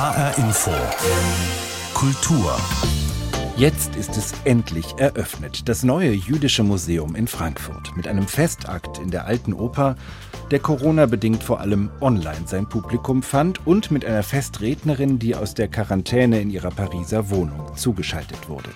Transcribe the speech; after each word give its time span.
HR 0.00 0.38
Info. 0.38 0.70
Kultur. 1.92 2.56
Jetzt 3.58 3.96
ist 3.96 4.16
es 4.16 4.32
endlich 4.44 4.94
eröffnet, 4.96 5.68
das 5.68 5.82
neue 5.82 6.12
jüdische 6.12 6.62
Museum 6.62 7.14
in 7.14 7.26
Frankfurt 7.26 7.94
mit 7.98 8.08
einem 8.08 8.26
Festakt 8.26 8.96
in 8.96 9.10
der 9.10 9.26
alten 9.26 9.52
Oper, 9.52 9.96
der 10.50 10.60
Corona-bedingt 10.60 11.42
vor 11.42 11.60
allem 11.60 11.90
online 12.00 12.46
sein 12.46 12.66
Publikum 12.66 13.22
fand 13.22 13.66
und 13.66 13.90
mit 13.90 14.06
einer 14.06 14.22
Festrednerin, 14.22 15.18
die 15.18 15.34
aus 15.36 15.52
der 15.52 15.68
Quarantäne 15.68 16.40
in 16.40 16.48
ihrer 16.48 16.70
Pariser 16.70 17.28
Wohnung 17.28 17.76
zugeschaltet 17.76 18.48
wurde. 18.48 18.70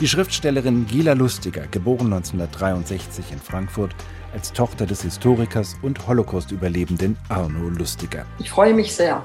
Die 0.00 0.08
Schriftstellerin 0.08 0.88
Gila 0.88 1.12
Lustiger, 1.12 1.68
geboren 1.68 2.12
1963 2.12 3.30
in 3.30 3.38
Frankfurt, 3.38 3.94
als 4.32 4.52
Tochter 4.52 4.84
des 4.84 5.02
Historikers 5.02 5.76
und 5.82 6.08
Holocaust-Überlebenden 6.08 7.16
Arno 7.28 7.68
Lustiger. 7.68 8.26
Ich 8.40 8.50
freue 8.50 8.74
mich 8.74 8.92
sehr, 8.92 9.22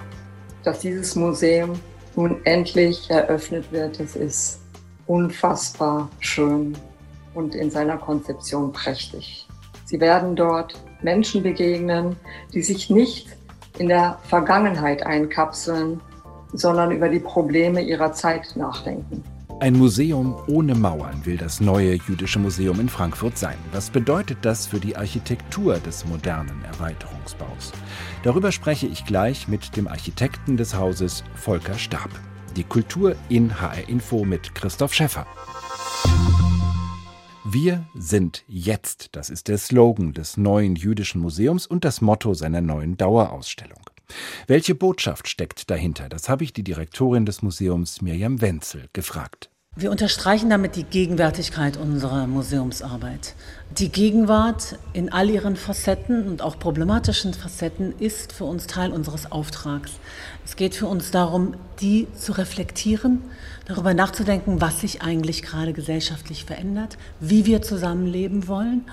dass 0.64 0.80
dieses 0.80 1.16
Museum 1.16 1.80
nun 2.16 2.44
endlich 2.46 3.10
eröffnet 3.10 3.72
wird. 3.72 4.00
Es 4.00 4.16
ist 4.16 4.60
unfassbar 5.08 6.10
schön 6.20 6.78
und 7.34 7.56
in 7.56 7.72
seiner 7.72 7.98
Konzeption 7.98 8.72
prächtig. 8.72 9.48
Sie 9.86 10.00
werden 10.00 10.36
dort 10.36 10.74
Menschen 11.02 11.44
begegnen, 11.44 12.16
die 12.54 12.62
sich 12.62 12.90
nicht 12.90 13.28
in 13.78 13.88
der 13.88 14.20
Vergangenheit 14.24 15.06
einkapseln, 15.06 16.00
sondern 16.54 16.92
über 16.92 17.10
die 17.10 17.20
Probleme 17.20 17.82
ihrer 17.82 18.14
Zeit 18.14 18.56
nachdenken. 18.56 19.24
Ein 19.62 19.78
Museum 19.78 20.42
ohne 20.48 20.74
Mauern 20.74 21.24
will 21.24 21.38
das 21.38 21.62
neue 21.62 21.94
jüdische 21.94 22.40
Museum 22.40 22.80
in 22.80 22.90
Frankfurt 22.90 23.38
sein. 23.38 23.60
Was 23.74 23.92
bedeutet 23.92 24.40
das 24.42 24.66
für 24.66 24.80
die 24.80 24.98
Architektur 24.98 25.78
des 25.78 26.04
modernen 26.04 26.66
Erweiterungsbaus? 26.66 27.72
Darüber 28.24 28.52
spreche 28.52 28.88
ich 28.88 29.06
gleich 29.06 29.48
mit 29.48 29.78
dem 29.78 29.88
Architekten 29.88 30.58
des 30.58 30.74
Hauses, 30.74 31.24
Volker 31.36 31.78
Stab. 31.78 32.10
Die 32.58 32.64
Kultur 32.64 33.16
in 33.30 33.62
HR 33.62 33.88
Info 33.88 34.26
mit 34.26 34.56
Christoph 34.56 34.96
Schäffer. 34.96 35.28
Wir 37.46 37.86
sind 37.94 38.44
jetzt, 38.48 39.10
das 39.12 39.30
ist 39.30 39.48
der 39.48 39.60
Slogan 39.60 40.14
des 40.14 40.38
neuen 40.38 40.76
jüdischen 40.76 41.22
Museums 41.22 41.68
und 41.68 41.86
das 41.86 42.02
Motto 42.02 42.34
seiner 42.34 42.62
neuen 42.62 42.98
Dauerausstellung. 42.98 43.82
Welche 44.48 44.74
Botschaft 44.74 45.28
steckt 45.28 45.70
dahinter? 45.70 46.10
Das 46.10 46.30
habe 46.30 46.44
ich 46.44 46.52
die 46.52 46.64
Direktorin 46.64 47.28
des 47.28 47.44
Museums 47.44 48.02
Mirjam 48.02 48.42
Wenzel 48.42 48.90
gefragt. 48.92 49.51
Wir 49.78 49.90
unterstreichen 49.90 50.50
damit 50.50 50.76
die 50.76 50.84
Gegenwärtigkeit 50.84 51.78
unserer 51.78 52.28
Museumsarbeit. 52.28 53.36
Die 53.70 53.88
Gegenwart 53.88 54.78
in 54.92 55.14
all 55.14 55.30
ihren 55.30 55.56
Facetten 55.56 56.28
und 56.28 56.42
auch 56.42 56.60
problematischen 56.60 57.34
Facetten 57.34 57.98
ist 57.98 58.34
für 58.34 58.44
uns 58.44 58.68
Teil 58.68 58.92
unseres 58.92 59.32
Auftrags. 59.32 59.94
Es 60.44 60.58
geht 60.58 60.76
für 60.76 60.88
uns 60.88 61.12
darum, 61.12 61.54
die 61.80 62.10
zu 62.18 62.34
reflektieren, 62.34 63.22
darüber 63.64 63.94
nachzudenken, 63.94 64.60
was 64.60 64.82
sich 64.82 65.04
eigentlich 65.04 65.42
gerade 65.42 65.72
gesellschaftlich 65.72 66.44
verändert, 66.44 66.98
wie 67.22 67.46
wir 67.46 67.62
zusammenleben 67.62 68.50
wollen 68.50 68.84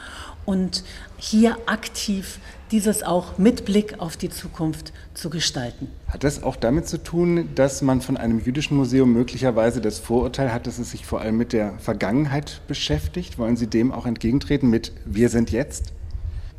und 0.45 0.85
hier 1.17 1.59
aktiv 1.67 2.39
dieses 2.71 3.03
auch 3.03 3.39
mit 3.39 3.65
Blick 3.65 4.01
auf 4.01 4.17
die 4.17 4.31
Zukunft 4.31 4.93
zu 5.15 5.31
gestalten. 5.31 5.89
Hat 6.09 6.25
das 6.25 6.43
auch 6.43 6.57
damit 6.57 6.89
zu 6.89 7.03
tun, 7.03 7.49
dass 7.55 7.83
man 7.83 8.01
von 8.01 8.17
einem 8.17 8.41
jüdischen 8.41 8.77
Museum 8.77 9.13
möglicherweise 9.13 9.81
das 9.81 9.99
Vorurteil 9.99 10.53
hat, 10.53 10.67
dass 10.67 10.79
es 10.79 10.91
sich 10.91 11.07
vor 11.07 11.21
allem 11.21 11.37
mit 11.37 11.53
der 11.53 11.79
Vergangenheit 11.79 12.61
beschäftigt? 12.69 13.39
Wollen 13.39 13.57
Sie 13.57 13.67
dem 13.67 13.93
auch 13.93 14.07
entgegentreten 14.07 14.71
mit 14.71 14.93
Wir 15.05 15.29
sind 15.29 15.51
jetzt? 15.51 15.93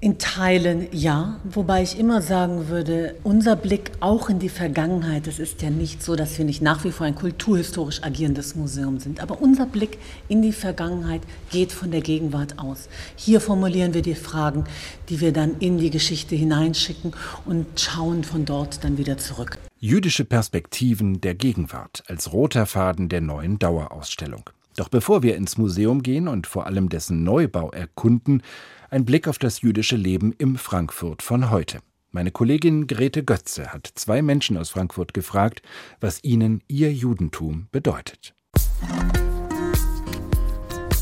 In 0.02 0.18
Teilen 0.18 0.88
ja, 0.94 1.42
wobei 1.44 1.84
ich 1.84 2.00
immer 2.00 2.22
sagen 2.22 2.70
würde, 2.70 3.16
unser 3.24 3.58
Blick 3.58 3.92
auch 4.00 4.30
in 4.30 4.40
die 4.40 4.48
Vergangenheit, 4.48 5.28
es 5.28 5.40
ist 5.40 5.62
ja 5.62 5.70
nicht 5.70 6.02
so, 6.02 6.16
dass 6.16 6.38
wir 6.38 6.46
nicht 6.46 6.62
nach 6.62 6.86
wie 6.86 6.92
vor 6.92 7.06
ein 7.06 7.16
kulturhistorisch 7.16 8.02
agierendes 8.02 8.56
Museum 8.56 9.00
sind, 9.00 9.20
aber 9.20 9.42
unser 9.42 9.66
Blick 9.66 9.98
in 10.30 10.42
die 10.42 10.54
Vergangenheit 10.54 11.20
geht 11.52 11.74
von 11.74 11.92
der 11.92 12.00
Gegenwart 12.00 12.60
aus. 12.60 12.88
Hier 13.18 13.42
formulieren 13.42 13.94
wir 13.94 14.02
die 14.02 14.16
Fragen, 14.16 14.64
die 15.10 15.20
wir 15.20 15.34
dann 15.34 15.58
in 15.60 15.78
die 15.78 15.90
Geschichte 15.90 16.34
hineinschicken 16.34 17.12
und 17.46 17.78
schauen 17.78 18.24
von 18.24 18.46
dort 18.46 18.86
dann 18.86 18.98
wieder 18.98 19.18
zurück. 19.18 19.58
Jüdische 19.80 20.24
Perspektiven 20.24 21.20
der 21.20 21.36
Gegenwart 21.36 22.04
als 22.08 22.32
roter 22.32 22.68
Faden 22.68 23.10
der 23.10 23.20
neuen 23.20 23.60
Dauerausstellung. 23.60 24.50
Doch 24.80 24.88
bevor 24.88 25.24
wir 25.24 25.36
ins 25.36 25.58
Museum 25.58 26.04
gehen 26.04 26.30
und 26.30 26.48
vor 26.48 26.66
allem 26.66 26.88
dessen 26.88 27.22
Neubau 27.26 27.70
erkunden, 27.70 28.42
ein 28.90 29.04
Blick 29.04 29.28
auf 29.28 29.38
das 29.38 29.60
jüdische 29.60 29.98
Leben 29.98 30.32
im 30.38 30.56
Frankfurt 30.56 31.22
von 31.22 31.50
heute. 31.50 31.80
Meine 32.12 32.32
Kollegin 32.32 32.88
Grete 32.88 33.26
Götze 33.26 33.74
hat 33.74 33.92
zwei 33.96 34.22
Menschen 34.22 34.56
aus 34.56 34.70
Frankfurt 34.70 35.14
gefragt, 35.14 35.64
was 36.00 36.24
ihnen 36.24 36.64
ihr 36.70 36.94
Judentum 36.94 37.68
bedeutet. 37.74 38.34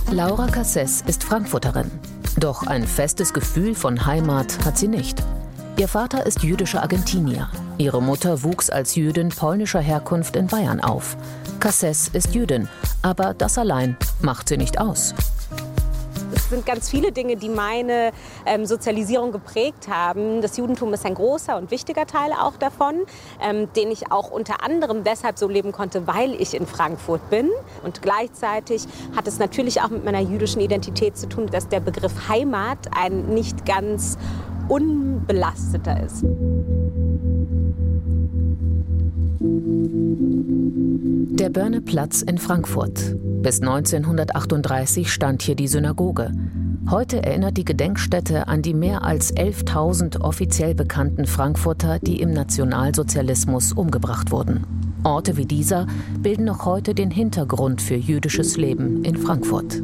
Laura 0.10 0.48
Casses 0.48 1.04
ist 1.06 1.24
Frankfurterin. 1.24 1.92
Doch 2.40 2.66
ein 2.66 2.88
festes 2.88 3.32
Gefühl 3.32 3.76
von 3.76 4.08
Heimat 4.08 4.66
hat 4.66 4.80
sie 4.80 4.88
nicht. 4.88 5.24
Ihr 5.78 5.88
Vater 5.88 6.26
ist 6.26 6.42
jüdischer 6.42 6.82
Argentinier. 6.82 7.52
Ihre 7.78 8.02
Mutter 8.02 8.42
wuchs 8.42 8.72
als 8.72 8.96
Jüdin 8.96 9.30
polnischer 9.30 9.82
Herkunft 9.82 10.36
in 10.36 10.48
Bayern 10.48 10.80
auf. 10.80 11.16
Casses 11.60 12.10
ist 12.10 12.36
Jüdin, 12.36 12.68
aber 13.02 13.34
das 13.34 13.58
allein 13.58 13.98
macht 14.22 14.50
sie 14.50 14.58
nicht 14.58 14.80
aus. 14.80 15.16
Es 16.36 16.50
sind 16.50 16.66
ganz 16.66 16.90
viele 16.90 17.12
Dinge, 17.12 17.36
die 17.36 17.50
meine 17.50 18.12
ähm, 18.46 18.66
Sozialisierung 18.66 19.32
geprägt 19.32 19.88
haben. 19.90 20.42
Das 20.42 20.58
Judentum 20.58 20.94
ist 20.94 21.06
ein 21.06 21.14
großer 21.14 21.58
und 21.58 21.72
wichtiger 21.72 22.06
Teil 22.06 22.32
auch 22.32 22.58
davon, 22.58 23.06
ähm, 23.42 23.72
den 23.74 23.92
ich 23.92 24.12
auch 24.12 24.30
unter 24.30 24.64
anderem 24.64 25.04
deshalb 25.04 25.40
so 25.40 25.48
leben 25.48 25.72
konnte, 25.72 26.06
weil 26.06 26.40
ich 26.40 26.54
in 26.54 26.68
Frankfurt 26.68 27.30
bin. 27.30 27.50
Und 27.84 28.02
gleichzeitig 28.02 28.86
hat 29.16 29.28
es 29.28 29.40
natürlich 29.40 29.82
auch 29.82 29.90
mit 29.90 30.06
meiner 30.06 30.22
jüdischen 30.22 30.62
Identität 30.62 31.18
zu 31.18 31.28
tun, 31.28 31.48
dass 31.48 31.70
der 31.70 31.80
Begriff 31.80 32.30
Heimat 32.30 32.78
ein 32.96 33.26
nicht 33.28 33.66
ganz 33.66 34.18
unbelasteter 34.70 36.04
ist. 36.04 36.24
Der 41.40 41.50
Börneplatz 41.50 42.22
in 42.22 42.38
Frankfurt. 42.38 43.16
Bis 43.44 43.62
1938 43.62 45.12
stand 45.12 45.42
hier 45.42 45.56
die 45.56 45.68
Synagoge. 45.68 46.32
Heute 46.90 47.22
erinnert 47.22 47.58
die 47.58 47.66
Gedenkstätte 47.66 48.48
an 48.48 48.62
die 48.62 48.74
mehr 48.74 49.04
als 49.04 49.36
11.000 49.36 50.22
offiziell 50.22 50.74
bekannten 50.74 51.26
Frankfurter, 51.26 52.00
die 52.00 52.22
im 52.22 52.32
Nationalsozialismus 52.32 53.74
umgebracht 53.74 54.32
wurden. 54.32 54.66
Orte 55.04 55.38
wie 55.38 55.46
dieser 55.46 55.86
bilden 56.22 56.46
noch 56.46 56.66
heute 56.66 56.94
den 56.94 57.12
Hintergrund 57.12 57.82
für 57.82 57.96
jüdisches 57.96 58.58
Leben 58.58 59.04
in 59.04 59.16
Frankfurt. 59.16 59.82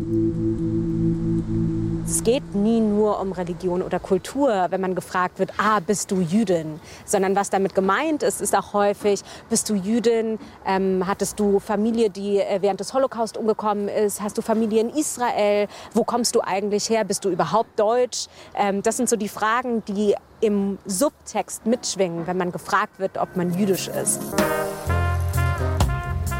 Es 2.05 2.21
geht 2.21 2.53
nie 2.53 2.81
nur 2.81 3.21
um 3.21 3.31
Religion 3.31 3.81
oder 3.81 3.97
Kultur, 3.97 4.67
wenn 4.69 4.81
man 4.81 4.93
gefragt 4.93 5.39
wird, 5.39 5.51
ah, 5.57 5.79
bist 5.79 6.11
du 6.11 6.19
Jüdin? 6.19 6.81
Sondern 7.05 7.35
was 7.35 7.49
damit 7.49 7.75
gemeint 7.75 8.23
ist, 8.23 8.41
ist 8.41 8.55
auch 8.55 8.73
häufig, 8.73 9.21
bist 9.49 9.69
du 9.69 9.75
Jüdin? 9.75 10.37
Ähm, 10.65 11.05
hattest 11.07 11.39
du 11.39 11.59
Familie, 11.59 12.09
die 12.09 12.39
äh, 12.39 12.61
während 12.61 12.81
des 12.81 12.93
Holocaust 12.93 13.37
umgekommen 13.37 13.87
ist? 13.87 14.21
Hast 14.21 14.37
du 14.37 14.41
Familie 14.41 14.81
in 14.81 14.89
Israel? 14.89 15.67
Wo 15.93 16.03
kommst 16.03 16.35
du 16.35 16.41
eigentlich 16.41 16.89
her? 16.89 17.05
Bist 17.05 17.23
du 17.23 17.29
überhaupt 17.29 17.79
deutsch? 17.79 18.27
Ähm, 18.53 18.83
das 18.83 18.97
sind 18.97 19.07
so 19.07 19.15
die 19.15 19.29
Fragen, 19.29 19.83
die 19.85 20.15
im 20.41 20.79
Subtext 20.85 21.65
mitschwingen, 21.65 22.27
wenn 22.27 22.35
man 22.35 22.51
gefragt 22.51 22.99
wird, 22.99 23.17
ob 23.17 23.37
man 23.37 23.57
jüdisch 23.57 23.87
ist. 23.87 24.21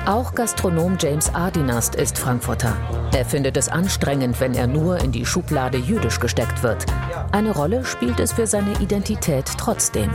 Auch 0.05 0.35
Gastronom 0.35 0.97
James 0.99 1.33
Ardinast 1.33 1.95
ist 1.95 2.17
Frankfurter. 2.17 2.75
Er 3.15 3.25
findet 3.25 3.57
es 3.57 3.69
anstrengend, 3.69 4.41
wenn 4.41 4.55
er 4.55 4.65
nur 4.65 4.97
in 4.97 5.11
die 5.11 5.23
Schublade 5.23 5.77
jüdisch 5.77 6.19
gesteckt 6.19 6.63
wird. 6.63 6.83
Eine 7.31 7.51
Rolle 7.51 7.85
spielt 7.85 8.19
es 8.19 8.33
für 8.33 8.47
seine 8.47 8.73
Identität 8.79 9.45
trotzdem. 9.55 10.09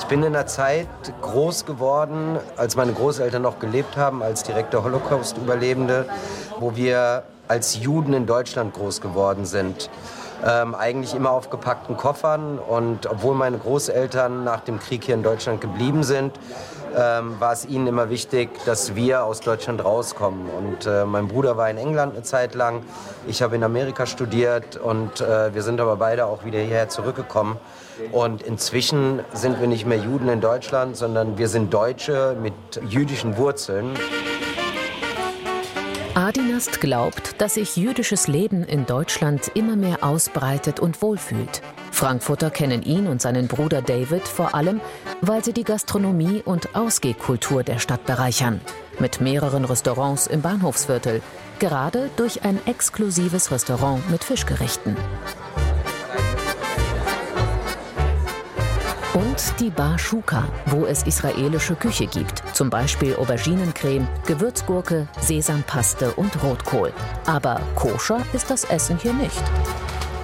Ich 0.00 0.06
bin 0.06 0.24
in 0.24 0.32
der 0.32 0.48
Zeit 0.48 0.88
groß 1.22 1.64
geworden, 1.64 2.38
als 2.56 2.74
meine 2.74 2.92
Großeltern 2.92 3.42
noch 3.42 3.60
gelebt 3.60 3.96
haben, 3.96 4.24
als 4.24 4.42
direkte 4.42 4.82
Holocaust-Überlebende, 4.82 6.06
wo 6.58 6.74
wir 6.74 7.22
als 7.46 7.80
Juden 7.80 8.12
in 8.12 8.26
Deutschland 8.26 8.74
groß 8.74 9.00
geworden 9.00 9.44
sind. 9.44 9.88
Ähm, 10.44 10.74
eigentlich 10.74 11.14
immer 11.14 11.30
auf 11.30 11.50
gepackten 11.50 11.96
Koffern. 11.96 12.58
Und 12.58 13.06
obwohl 13.06 13.34
meine 13.34 13.58
Großeltern 13.58 14.44
nach 14.44 14.60
dem 14.60 14.78
Krieg 14.78 15.04
hier 15.04 15.14
in 15.14 15.22
Deutschland 15.22 15.60
geblieben 15.60 16.02
sind, 16.02 16.38
ähm, 16.96 17.38
war 17.38 17.52
es 17.52 17.66
ihnen 17.66 17.86
immer 17.86 18.10
wichtig, 18.10 18.48
dass 18.64 18.94
wir 18.94 19.24
aus 19.24 19.40
Deutschland 19.40 19.84
rauskommen. 19.84 20.48
Und 20.48 20.86
äh, 20.86 21.04
mein 21.04 21.28
Bruder 21.28 21.56
war 21.56 21.68
in 21.68 21.76
England 21.78 22.14
eine 22.14 22.22
Zeit 22.22 22.54
lang, 22.54 22.82
ich 23.26 23.42
habe 23.42 23.56
in 23.56 23.64
Amerika 23.64 24.06
studiert 24.06 24.76
und 24.76 25.20
äh, 25.20 25.54
wir 25.54 25.62
sind 25.62 25.80
aber 25.80 25.96
beide 25.96 26.26
auch 26.26 26.44
wieder 26.44 26.58
hierher 26.58 26.88
zurückgekommen. 26.88 27.58
Und 28.12 28.42
inzwischen 28.42 29.20
sind 29.32 29.60
wir 29.60 29.66
nicht 29.66 29.86
mehr 29.86 29.98
Juden 29.98 30.28
in 30.28 30.40
Deutschland, 30.40 30.96
sondern 30.96 31.38
wir 31.38 31.48
sind 31.48 31.72
Deutsche 31.72 32.36
mit 32.40 32.54
jüdischen 32.88 33.36
Wurzeln. 33.36 33.94
Adinast 36.26 36.80
glaubt, 36.80 37.40
dass 37.40 37.54
sich 37.54 37.76
jüdisches 37.76 38.26
Leben 38.26 38.64
in 38.64 38.84
Deutschland 38.84 39.48
immer 39.54 39.76
mehr 39.76 40.02
ausbreitet 40.02 40.80
und 40.80 41.00
wohlfühlt. 41.00 41.62
Frankfurter 41.92 42.50
kennen 42.50 42.82
ihn 42.82 43.06
und 43.06 43.22
seinen 43.22 43.46
Bruder 43.46 43.80
David 43.80 44.26
vor 44.26 44.52
allem, 44.56 44.80
weil 45.20 45.44
sie 45.44 45.52
die 45.52 45.62
Gastronomie 45.62 46.42
und 46.44 46.74
Ausgehkultur 46.74 47.62
der 47.62 47.78
Stadt 47.78 48.06
bereichern. 48.06 48.60
Mit 48.98 49.20
mehreren 49.20 49.64
Restaurants 49.64 50.26
im 50.26 50.42
Bahnhofsviertel, 50.42 51.22
gerade 51.60 52.10
durch 52.16 52.42
ein 52.42 52.58
exklusives 52.66 53.52
Restaurant 53.52 54.10
mit 54.10 54.24
Fischgerichten. 54.24 54.96
Und 59.16 59.60
die 59.60 59.70
Bar 59.70 59.98
Shuka, 59.98 60.44
wo 60.66 60.84
es 60.84 61.04
israelische 61.04 61.74
Küche 61.74 62.06
gibt. 62.06 62.42
Zum 62.52 62.68
Beispiel 62.68 63.16
Auberginencreme, 63.16 64.06
Gewürzgurke, 64.26 65.08
Sesampaste 65.22 66.12
und 66.12 66.42
Rotkohl. 66.42 66.92
Aber 67.24 67.58
koscher 67.76 68.20
ist 68.34 68.50
das 68.50 68.64
Essen 68.64 68.98
hier 68.98 69.14
nicht. 69.14 69.42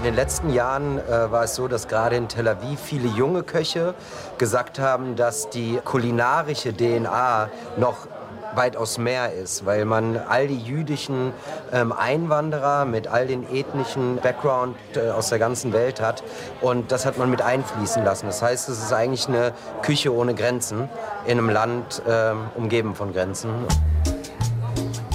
In 0.00 0.04
den 0.04 0.14
letzten 0.14 0.50
Jahren 0.50 0.98
äh, 0.98 1.30
war 1.30 1.44
es 1.44 1.54
so, 1.54 1.68
dass 1.68 1.88
gerade 1.88 2.16
in 2.16 2.28
Tel 2.28 2.46
Aviv 2.46 2.78
viele 2.80 3.08
junge 3.08 3.44
Köche 3.44 3.94
gesagt 4.36 4.78
haben, 4.78 5.16
dass 5.16 5.48
die 5.48 5.78
kulinarische 5.82 6.76
DNA 6.76 7.48
noch 7.78 8.08
weitaus 8.54 8.98
mehr 8.98 9.32
ist, 9.32 9.66
weil 9.66 9.84
man 9.84 10.16
all 10.16 10.48
die 10.48 10.58
jüdischen 10.58 11.32
ähm, 11.72 11.92
Einwanderer 11.92 12.84
mit 12.84 13.08
all 13.08 13.26
den 13.26 13.44
ethnischen 13.52 14.16
Background 14.16 14.76
äh, 14.94 15.10
aus 15.10 15.28
der 15.28 15.38
ganzen 15.38 15.72
Welt 15.72 16.00
hat 16.00 16.22
und 16.60 16.92
das 16.92 17.06
hat 17.06 17.18
man 17.18 17.30
mit 17.30 17.42
einfließen 17.42 18.04
lassen. 18.04 18.26
Das 18.26 18.42
heißt, 18.42 18.68
es 18.68 18.82
ist 18.82 18.92
eigentlich 18.92 19.28
eine 19.28 19.52
Küche 19.82 20.14
ohne 20.14 20.34
Grenzen 20.34 20.88
in 21.26 21.38
einem 21.38 21.50
Land 21.50 22.02
ähm, 22.08 22.48
umgeben 22.54 22.94
von 22.94 23.12
Grenzen. 23.12 23.50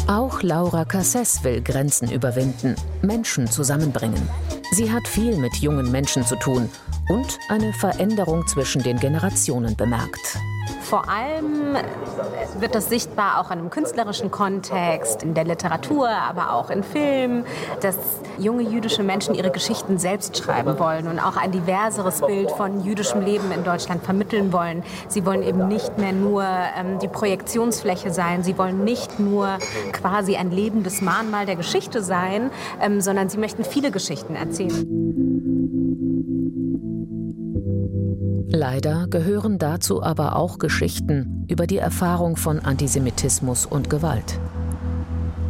Auch 0.07 0.41
Laura 0.41 0.85
Casses 0.85 1.43
will 1.43 1.61
Grenzen 1.61 2.09
überwinden, 2.09 2.75
Menschen 3.01 3.47
zusammenbringen. 3.51 4.29
Sie 4.71 4.91
hat 4.91 5.05
viel 5.05 5.35
mit 5.35 5.57
jungen 5.57 5.91
Menschen 5.91 6.25
zu 6.25 6.37
tun 6.37 6.69
und 7.09 7.37
eine 7.49 7.73
Veränderung 7.73 8.47
zwischen 8.47 8.81
den 8.83 8.99
Generationen 8.99 9.75
bemerkt. 9.75 10.37
Vor 10.81 11.09
allem 11.09 11.75
wird 12.59 12.75
das 12.75 12.89
sichtbar 12.89 13.39
auch 13.39 13.51
in 13.51 13.59
einem 13.59 13.69
künstlerischen 13.69 14.31
Kontext, 14.31 15.23
in 15.23 15.33
der 15.33 15.43
Literatur, 15.43 16.07
aber 16.09 16.53
auch 16.53 16.69
in 16.69 16.83
Filmen, 16.83 17.45
dass 17.81 17.97
junge 18.37 18.63
jüdische 18.63 19.03
Menschen 19.03 19.35
ihre 19.35 19.51
Geschichten 19.51 19.97
selbst 19.97 20.37
schreiben 20.37 20.79
wollen 20.79 21.07
und 21.07 21.19
auch 21.19 21.37
ein 21.37 21.51
diverseres 21.51 22.21
Bild 22.21 22.51
von 22.51 22.83
jüdischem 22.83 23.21
Leben 23.21 23.51
in 23.51 23.63
Deutschland 23.63 24.03
vermitteln 24.03 24.53
wollen. 24.53 24.83
Sie 25.07 25.25
wollen 25.25 25.43
eben 25.43 25.67
nicht 25.67 25.97
mehr 25.97 26.13
nur 26.13 26.43
ähm, 26.43 26.99
die 26.99 27.07
Projektionsfläche 27.07 28.11
sein, 28.11 28.43
sie 28.43 28.57
wollen 28.57 28.83
nicht 28.83 29.19
nur 29.19 29.57
quasi 29.91 30.35
ein 30.35 30.51
lebendes 30.51 31.01
Mahnmal 31.01 31.45
der 31.45 31.55
Geschichte 31.55 32.01
sein, 32.01 32.51
ähm, 32.81 33.01
sondern 33.01 33.29
sie 33.29 33.37
möchten 33.37 33.63
viele 33.63 33.91
Geschichten 33.91 34.35
erzählen. 34.35 35.07
Leider 38.49 39.07
gehören 39.07 39.57
dazu 39.59 40.01
aber 40.01 40.37
auch 40.37 40.57
Geschichten 40.57 41.45
über 41.49 41.67
die 41.67 41.77
Erfahrung 41.77 42.37
von 42.37 42.59
Antisemitismus 42.59 43.65
und 43.65 43.89
Gewalt. 43.89 44.39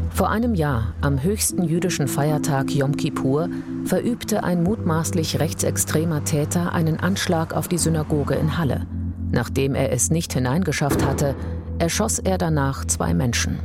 Vor 0.09 0.31
einem 0.31 0.55
Jahr, 0.55 0.95
am 1.01 1.21
höchsten 1.21 1.63
jüdischen 1.63 2.07
Feiertag 2.07 2.71
Yom 2.71 2.97
Kippur, 2.97 3.49
verübte 3.85 4.43
ein 4.43 4.63
mutmaßlich 4.63 5.39
rechtsextremer 5.39 6.23
Täter 6.23 6.73
einen 6.73 6.99
Anschlag 6.99 7.53
auf 7.53 7.67
die 7.67 7.77
Synagoge 7.77 8.33
in 8.33 8.57
Halle. 8.57 8.87
Nachdem 9.31 9.75
er 9.75 9.91
es 9.91 10.09
nicht 10.09 10.33
hineingeschafft 10.33 11.05
hatte, 11.05 11.35
erschoss 11.77 12.17
er 12.17 12.39
danach 12.39 12.83
zwei 12.85 13.13
Menschen. 13.13 13.59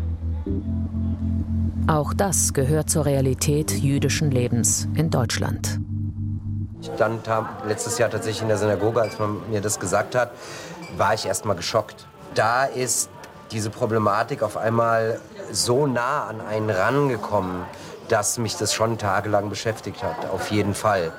Auch 1.87 2.13
das 2.13 2.53
gehört 2.53 2.91
zur 2.91 3.07
Realität 3.07 3.71
jüdischen 3.71 4.31
Lebens 4.31 4.89
in 4.95 5.09
Deutschland. 5.09 5.81
Ich 6.83 6.91
stand 6.97 7.29
letztes 7.65 7.99
Jahr 7.99 8.11
tatsächlich 8.11 8.43
in 8.43 8.49
der 8.49 8.59
Synagoge, 8.59 9.01
als 9.01 9.17
man 9.21 9.49
mir 9.49 9.61
das 9.61 9.79
gesagt 9.79 10.17
hat, 10.17 10.33
war 10.97 11.15
ich 11.15 11.27
erst 11.27 11.45
mal 11.45 11.55
geschockt. 11.55 12.09
Da 12.35 12.65
ist 12.65 13.09
diese 13.53 13.71
Problematik 13.71 14.43
auf 14.43 14.57
einmal 14.57 15.21
so 15.53 15.87
nah 15.87 16.25
an 16.25 16.41
einen 16.41 16.71
rangekommen, 16.71 17.63
dass 18.09 18.37
mich 18.37 18.57
das 18.57 18.75
schon 18.75 18.99
tagelang 18.99 19.49
beschäftigt 19.49 20.03
hat, 20.03 20.29
auf 20.33 20.51
jeden 20.51 20.75
Fall. 20.75 21.13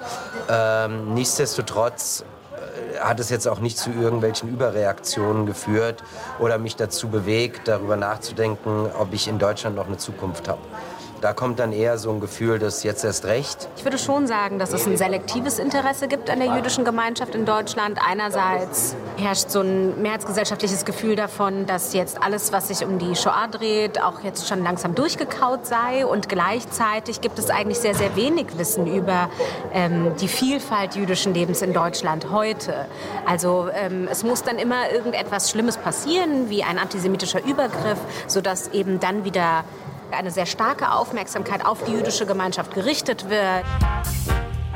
Ähm, 0.49 1.13
nichtsdestotrotz 1.13 2.25
äh, 2.25 2.99
hat 2.99 3.21
es 3.21 3.29
jetzt 3.29 3.47
auch 3.47 3.59
nicht 3.59 3.77
zu 3.77 3.89
irgendwelchen 3.89 4.49
Überreaktionen 4.49 5.45
geführt 5.45 6.03
oder 6.39 6.57
mich 6.57 6.75
dazu 6.75 7.07
bewegt, 7.07 7.69
darüber 7.69 7.95
nachzudenken, 7.95 8.89
ob 8.99 9.13
ich 9.13 9.29
in 9.29 9.39
Deutschland 9.39 9.77
noch 9.77 9.87
eine 9.87 9.97
Zukunft 9.97 10.49
habe. 10.49 10.59
Da 11.23 11.31
kommt 11.31 11.57
dann 11.59 11.71
eher 11.71 11.97
so 11.97 12.11
ein 12.11 12.19
Gefühl, 12.19 12.59
dass 12.59 12.83
jetzt 12.83 13.05
erst 13.05 13.23
recht. 13.23 13.69
Ich 13.77 13.85
würde 13.85 13.97
schon 13.97 14.27
sagen, 14.27 14.59
dass 14.59 14.73
es 14.73 14.85
ein 14.85 14.97
selektives 14.97 15.57
Interesse 15.57 16.09
gibt 16.09 16.29
an 16.29 16.39
der 16.39 16.53
jüdischen 16.53 16.83
Gemeinschaft 16.83 17.33
in 17.33 17.45
Deutschland. 17.45 17.97
Einerseits 18.05 18.93
herrscht 19.15 19.49
so 19.49 19.61
ein 19.61 20.01
mehrheitsgesellschaftliches 20.01 20.83
Gefühl 20.83 21.15
davon, 21.15 21.65
dass 21.65 21.93
jetzt 21.93 22.21
alles, 22.21 22.51
was 22.51 22.67
sich 22.67 22.85
um 22.85 22.99
die 22.99 23.15
Shoah 23.15 23.47
dreht, 23.49 24.01
auch 24.01 24.21
jetzt 24.25 24.49
schon 24.49 24.65
langsam 24.65 24.95
durchgekaut 24.95 25.65
sei. 25.65 26.05
Und 26.05 26.27
gleichzeitig 26.27 27.21
gibt 27.21 27.39
es 27.39 27.49
eigentlich 27.49 27.79
sehr, 27.79 27.95
sehr 27.95 28.17
wenig 28.17 28.57
Wissen 28.57 28.85
über 28.85 29.29
ähm, 29.71 30.11
die 30.19 30.27
Vielfalt 30.27 30.95
jüdischen 30.95 31.33
Lebens 31.33 31.61
in 31.61 31.71
Deutschland 31.71 32.31
heute. 32.31 32.85
Also 33.25 33.69
ähm, 33.73 34.09
es 34.11 34.25
muss 34.25 34.43
dann 34.43 34.57
immer 34.57 34.91
irgendetwas 34.91 35.49
Schlimmes 35.49 35.77
passieren, 35.77 36.49
wie 36.49 36.63
ein 36.63 36.77
antisemitischer 36.77 37.41
Übergriff, 37.45 37.99
sodass 38.27 38.67
eben 38.73 38.99
dann 38.99 39.23
wieder 39.23 39.63
eine 40.13 40.31
sehr 40.31 40.45
starke 40.45 40.91
Aufmerksamkeit 40.91 41.65
auf 41.65 41.83
die 41.83 41.91
jüdische 41.91 42.25
Gemeinschaft 42.25 42.73
gerichtet 42.73 43.29
wird. 43.29 43.63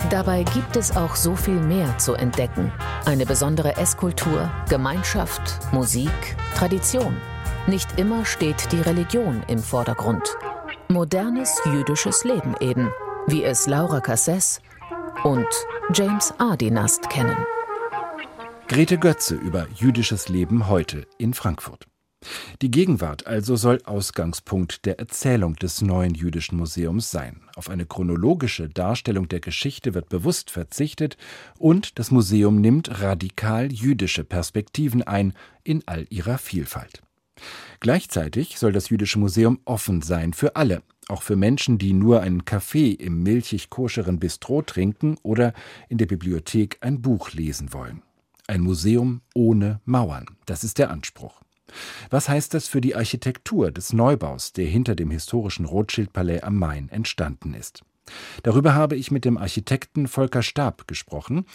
Dabei 0.10 0.44
gibt 0.44 0.78
es 0.78 0.96
auch 0.96 1.16
so 1.16 1.36
viel 1.36 1.60
mehr 1.60 1.98
zu 1.98 2.14
entdecken. 2.14 2.72
Eine 3.06 3.26
besondere 3.26 3.76
Esskultur, 3.76 4.50
Gemeinschaft, 4.70 5.60
Musik, 5.74 6.38
Tradition. 6.56 7.18
Nicht 7.68 8.00
immer 8.00 8.24
steht 8.24 8.72
die 8.72 8.80
Religion 8.80 9.44
im 9.48 9.60
Vordergrund. 9.60 10.38
Modernes 10.88 11.60
jüdisches 11.66 12.24
Leben 12.24 12.56
eben, 12.62 12.90
wie 13.28 13.44
es 13.44 13.68
Laura 13.68 14.00
Casses 14.00 14.62
und 15.24 15.48
James 15.94 16.34
Ardinast 16.38 17.10
kennen. 17.10 17.38
Grete 18.70 18.98
Götze 18.98 19.36
über 19.36 19.68
jüdisches 19.76 20.30
Leben 20.30 20.70
heute 20.70 21.06
in 21.18 21.34
Frankfurt. 21.34 21.88
Die 22.62 22.72
Gegenwart 22.72 23.28
also 23.28 23.56
soll 23.56 23.80
Ausgangspunkt 23.86 24.86
der 24.86 24.98
Erzählung 24.98 25.56
des 25.58 25.82
neuen 25.82 26.16
jüdischen 26.16 26.58
Museums 26.58 27.12
sein. 27.12 27.42
Auf 27.56 27.70
eine 27.70 27.86
chronologische 27.86 28.68
Darstellung 28.68 29.28
der 29.28 29.40
Geschichte 29.40 29.94
wird 29.94 30.10
bewusst 30.10 30.50
verzichtet 30.50 31.18
und 31.60 32.00
das 32.00 32.10
Museum 32.10 32.60
nimmt 32.60 33.02
radikal 33.02 33.72
jüdische 33.72 34.24
Perspektiven 34.24 35.04
ein 35.04 35.34
in 35.64 35.84
all 35.86 36.08
ihrer 36.10 36.40
Vielfalt. 36.40 37.04
Gleichzeitig 37.80 38.58
soll 38.58 38.72
das 38.72 38.90
jüdische 38.90 39.20
Museum 39.20 39.60
offen 39.66 40.02
sein 40.02 40.34
für 40.34 40.56
alle, 40.56 40.82
auch 41.08 41.22
für 41.22 41.36
Menschen, 41.36 41.78
die 41.78 41.94
nur 41.94 42.22
einen 42.22 42.46
Kaffee 42.46 42.92
im 42.92 43.22
milchig-koscheren 43.22 44.18
Bistro 44.18 44.64
trinken 44.64 45.18
oder 45.22 45.54
in 45.88 46.00
der 46.00 46.08
Bibliothek 46.08 46.78
ein 46.82 47.04
Buch 47.04 47.34
lesen 47.34 47.72
wollen. 47.74 48.02
Ein 48.48 48.62
Museum 48.62 49.22
ohne 49.36 49.82
Mauern, 49.86 50.26
das 50.48 50.64
ist 50.64 50.80
der 50.80 50.90
Anspruch. 50.90 51.42
Was 52.10 52.30
heißt 52.30 52.54
das 52.54 52.68
für 52.68 52.82
die 52.82 52.96
Architektur 52.96 53.72
des 53.72 53.94
Neubaus, 53.94 54.54
der 54.54 54.66
hinter 54.66 54.96
dem 54.96 55.12
historischen 55.12 55.66
Rothschild-Palais 55.66 56.42
am 56.42 56.58
Main 56.58 56.90
entstanden 56.90 57.54
ist? 57.54 57.84
Darüber 58.44 58.74
habe 58.74 58.96
ich 58.96 59.12
mit 59.12 59.26
dem 59.26 59.38
Architekten 59.38 60.08
Volker 60.08 60.42
Stab 60.42 60.88
gesprochen, 60.88 61.46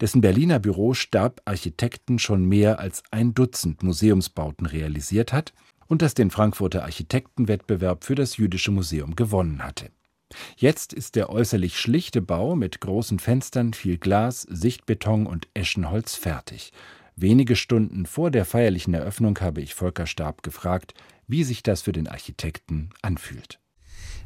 dessen 0.00 0.20
Berliner 0.20 0.58
Büro 0.58 0.94
Stab 0.94 1.40
Architekten 1.44 2.18
schon 2.18 2.44
mehr 2.44 2.80
als 2.80 3.02
ein 3.10 3.34
Dutzend 3.34 3.82
Museumsbauten 3.82 4.66
realisiert 4.66 5.32
hat 5.32 5.52
und 5.86 6.02
das 6.02 6.14
den 6.14 6.30
Frankfurter 6.30 6.82
Architektenwettbewerb 6.84 8.04
für 8.04 8.14
das 8.14 8.36
Jüdische 8.36 8.70
Museum 8.70 9.16
gewonnen 9.16 9.62
hatte. 9.62 9.90
Jetzt 10.56 10.92
ist 10.92 11.16
der 11.16 11.30
äußerlich 11.30 11.78
schlichte 11.78 12.22
Bau 12.22 12.54
mit 12.54 12.80
großen 12.80 13.18
Fenstern, 13.18 13.74
viel 13.74 13.98
Glas, 13.98 14.42
Sichtbeton 14.42 15.26
und 15.26 15.48
Eschenholz 15.54 16.14
fertig. 16.14 16.72
Wenige 17.22 17.54
Stunden 17.54 18.06
vor 18.06 18.30
der 18.30 18.46
feierlichen 18.46 18.94
Eröffnung 18.94 19.38
habe 19.40 19.60
ich 19.60 19.74
Volker 19.74 20.06
Stab 20.06 20.42
gefragt, 20.42 20.94
wie 21.28 21.44
sich 21.44 21.62
das 21.62 21.82
für 21.82 21.92
den 21.92 22.08
Architekten 22.08 22.88
anfühlt. 23.02 23.58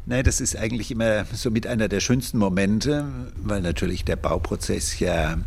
Nein, 0.07 0.23
das 0.23 0.41
ist 0.41 0.55
eigentlich 0.55 0.93
immer 0.93 1.25
so 1.33 1.51
mit 1.51 1.67
einer 1.67 1.89
der 1.89 1.99
schönsten 1.99 2.39
Momente, 2.39 3.09
weil 3.43 3.63
natürlich 3.63 4.05
der 4.05 4.15
Bauprozess 4.15 5.01
ja 5.01 5.39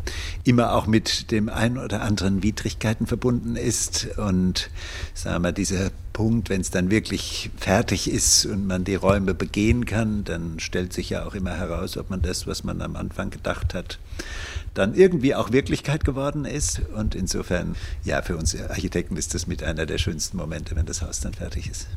immer 0.43 0.73
auch 0.73 0.87
mit 0.87 1.31
dem 1.31 1.47
einen 1.47 1.77
oder 1.77 2.01
anderen 2.01 2.43
Widrigkeiten 2.43 3.07
verbunden 3.07 3.55
ist. 3.55 4.17
Und 4.17 4.69
sagen 5.13 5.43
wir, 5.43 5.53
dieser 5.53 5.91
Punkt, 6.11 6.49
wenn 6.49 6.61
es 6.61 6.71
dann 6.71 6.89
wirklich 6.89 7.51
fertig 7.55 8.09
ist 8.09 8.45
und 8.45 8.67
man 8.67 8.83
die 8.83 8.95
Räume 8.95 9.35
begehen 9.35 9.85
kann, 9.85 10.23
dann 10.25 10.59
stellt 10.59 10.91
sich 10.91 11.11
ja 11.11 11.25
auch 11.25 11.35
immer 11.35 11.55
heraus, 11.55 11.95
ob 11.95 12.09
man 12.09 12.23
das, 12.23 12.45
was 12.45 12.65
man 12.65 12.81
am 12.81 12.97
Anfang 12.97 13.29
gedacht 13.29 13.73
hat, 13.73 13.99
dann 14.77 14.93
irgendwie 14.93 15.35
auch 15.35 15.51
Wirklichkeit 15.51 16.05
geworden 16.05 16.45
ist. 16.45 16.81
Und 16.95 17.15
insofern, 17.15 17.75
ja, 18.03 18.21
für 18.21 18.37
uns 18.37 18.59
Architekten 18.59 19.17
ist 19.17 19.33
das 19.33 19.47
mit 19.47 19.63
einer 19.63 19.85
der 19.85 19.97
schönsten 19.97 20.37
Momente, 20.37 20.75
wenn 20.75 20.85
das 20.85 21.01
Haus 21.01 21.19
dann 21.19 21.33
fertig 21.33 21.69
ist. 21.69 21.87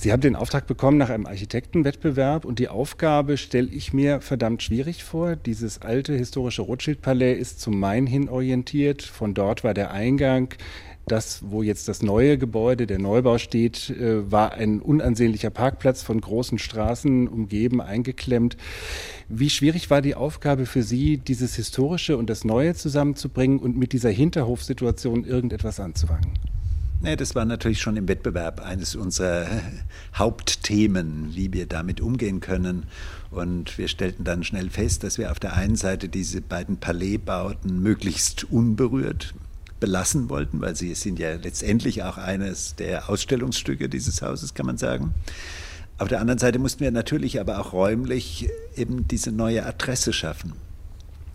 Sie 0.00 0.12
haben 0.12 0.20
den 0.20 0.36
Auftrag 0.36 0.68
bekommen 0.68 0.96
nach 0.96 1.10
einem 1.10 1.26
Architektenwettbewerb 1.26 2.44
und 2.44 2.60
die 2.60 2.68
Aufgabe 2.68 3.36
stelle 3.36 3.66
ich 3.66 3.92
mir 3.92 4.20
verdammt 4.20 4.62
schwierig 4.62 5.02
vor. 5.02 5.34
Dieses 5.34 5.82
alte 5.82 6.14
historische 6.14 6.62
Rothschild-Palais 6.62 7.34
ist 7.34 7.60
zum 7.60 7.80
Main 7.80 8.06
hin 8.06 8.28
orientiert. 8.28 9.02
Von 9.02 9.34
dort 9.34 9.64
war 9.64 9.74
der 9.74 9.90
Eingang. 9.90 10.54
Das, 11.08 11.40
wo 11.44 11.62
jetzt 11.62 11.88
das 11.88 12.02
neue 12.02 12.38
Gebäude, 12.38 12.86
der 12.86 12.98
Neubau 12.98 13.38
steht, 13.38 13.90
äh, 13.90 14.30
war 14.30 14.52
ein 14.52 14.80
unansehnlicher 14.80 15.50
Parkplatz 15.50 16.02
von 16.02 16.20
großen 16.20 16.58
Straßen 16.58 17.28
umgeben, 17.28 17.80
eingeklemmt. 17.80 18.56
Wie 19.28 19.50
schwierig 19.50 19.90
war 19.90 20.02
die 20.02 20.14
Aufgabe 20.14 20.66
für 20.66 20.82
Sie, 20.82 21.18
dieses 21.18 21.56
Historische 21.56 22.16
und 22.16 22.28
das 22.28 22.44
Neue 22.44 22.74
zusammenzubringen 22.74 23.58
und 23.58 23.76
mit 23.76 23.92
dieser 23.92 24.10
Hinterhofsituation 24.10 25.24
irgendetwas 25.24 25.80
anzufangen? 25.80 26.32
Nee, 27.00 27.16
das 27.16 27.34
war 27.34 27.44
natürlich 27.44 27.80
schon 27.80 27.96
im 27.96 28.08
Wettbewerb 28.08 28.60
eines 28.60 28.96
unserer 28.96 29.46
Hauptthemen, 30.14 31.30
wie 31.34 31.52
wir 31.52 31.66
damit 31.66 32.00
umgehen 32.00 32.40
können. 32.40 32.84
Und 33.30 33.78
wir 33.78 33.88
stellten 33.88 34.24
dann 34.24 34.42
schnell 34.42 34.68
fest, 34.68 35.04
dass 35.04 35.16
wir 35.16 35.30
auf 35.30 35.38
der 35.38 35.54
einen 35.54 35.76
Seite 35.76 36.08
diese 36.08 36.40
beiden 36.40 36.78
Palaisbauten 36.78 37.80
möglichst 37.82 38.44
unberührt 38.44 39.34
belassen 39.80 40.28
wollten, 40.28 40.60
weil 40.60 40.76
sie 40.76 40.94
sind 40.94 41.18
ja 41.18 41.34
letztendlich 41.34 42.02
auch 42.02 42.18
eines 42.18 42.74
der 42.76 43.08
Ausstellungsstücke 43.08 43.88
dieses 43.88 44.22
Hauses, 44.22 44.54
kann 44.54 44.66
man 44.66 44.78
sagen. 44.78 45.14
Auf 45.98 46.08
der 46.08 46.20
anderen 46.20 46.38
Seite 46.38 46.58
mussten 46.58 46.80
wir 46.80 46.90
natürlich 46.90 47.40
aber 47.40 47.58
auch 47.58 47.72
räumlich 47.72 48.48
eben 48.76 49.08
diese 49.08 49.32
neue 49.32 49.66
Adresse 49.66 50.12
schaffen. 50.12 50.52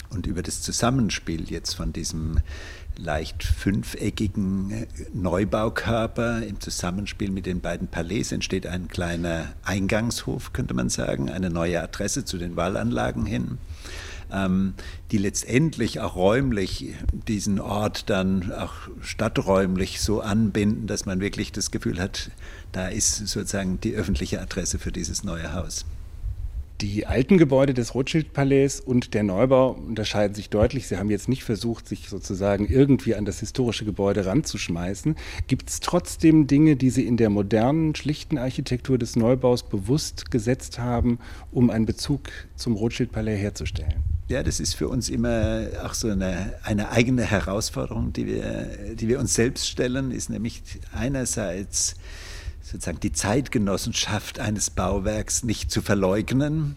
Und 0.09 0.27
über 0.27 0.41
das 0.41 0.61
Zusammenspiel 0.61 1.49
jetzt 1.49 1.73
von 1.73 1.91
diesem 1.91 2.39
leicht 2.95 3.43
fünfeckigen 3.43 4.85
Neubaukörper 5.13 6.43
im 6.43 6.59
Zusammenspiel 6.59 7.31
mit 7.31 7.45
den 7.45 7.61
beiden 7.61 7.87
Palais 7.87 8.31
entsteht 8.31 8.67
ein 8.67 8.87
kleiner 8.87 9.53
Eingangshof, 9.63 10.53
könnte 10.53 10.73
man 10.73 10.89
sagen, 10.89 11.29
eine 11.29 11.49
neue 11.49 11.81
Adresse 11.81 12.23
zu 12.23 12.37
den 12.37 12.55
Wallanlagen 12.55 13.25
hin, 13.25 13.57
die 15.11 15.17
letztendlich 15.17 15.99
auch 15.99 16.15
räumlich 16.15 16.93
diesen 17.27 17.59
Ort 17.59 18.09
dann 18.09 18.51
auch 18.51 18.73
stadträumlich 19.01 20.01
so 20.01 20.21
anbinden, 20.21 20.87
dass 20.87 21.05
man 21.05 21.19
wirklich 21.19 21.51
das 21.51 21.71
Gefühl 21.71 21.99
hat, 21.99 22.31
da 22.71 22.87
ist 22.87 23.27
sozusagen 23.27 23.79
die 23.79 23.95
öffentliche 23.95 24.41
Adresse 24.41 24.79
für 24.79 24.91
dieses 24.91 25.23
neue 25.23 25.53
Haus. 25.53 25.85
Die 26.83 27.05
alten 27.05 27.37
Gebäude 27.37 27.73
des 27.73 27.95
Rothschild-Palais 27.95 28.81
und 28.85 29.13
der 29.13 29.23
Neubau 29.23 29.71
unterscheiden 29.71 30.35
sich 30.35 30.49
deutlich. 30.49 30.85
Sie 30.85 30.97
haben 30.97 31.09
jetzt 31.09 31.29
nicht 31.29 31.45
versucht, 31.45 31.87
sich 31.87 32.09
sozusagen 32.09 32.67
irgendwie 32.67 33.15
an 33.15 33.23
das 33.23 33.39
historische 33.39 33.85
Gebäude 33.85 34.25
ranzuschmeißen. 34.25 35.15
Gibt 35.47 35.69
es 35.69 35.79
trotzdem 35.79 36.45
Dinge, 36.45 36.75
die 36.75 36.89
Sie 36.89 37.07
in 37.07 37.15
der 37.15 37.29
modernen, 37.29 37.95
schlichten 37.95 38.37
Architektur 38.37 38.97
des 38.97 39.15
Neubaus 39.15 39.63
bewusst 39.63 40.29
gesetzt 40.29 40.77
haben, 40.77 41.19
um 41.53 41.69
einen 41.69 41.85
Bezug 41.85 42.23
zum 42.57 42.75
Rothschild-Palais 42.75 43.37
herzustellen? 43.37 44.03
Ja, 44.27 44.43
das 44.43 44.59
ist 44.59 44.73
für 44.73 44.89
uns 44.89 45.07
immer 45.07 45.67
auch 45.85 45.93
so 45.93 46.09
eine, 46.09 46.55
eine 46.63 46.89
eigene 46.89 47.23
Herausforderung, 47.23 48.11
die 48.11 48.25
wir, 48.25 48.95
die 48.95 49.07
wir 49.07 49.21
uns 49.21 49.35
selbst 49.35 49.69
stellen, 49.69 50.11
ist 50.11 50.29
nämlich 50.29 50.61
einerseits 50.91 51.95
sozusagen 52.73 52.99
die 52.99 53.11
Zeitgenossenschaft 53.11 54.39
eines 54.39 54.71
Bauwerks 54.71 55.43
nicht 55.43 55.71
zu 55.71 55.81
verleugnen 55.81 56.75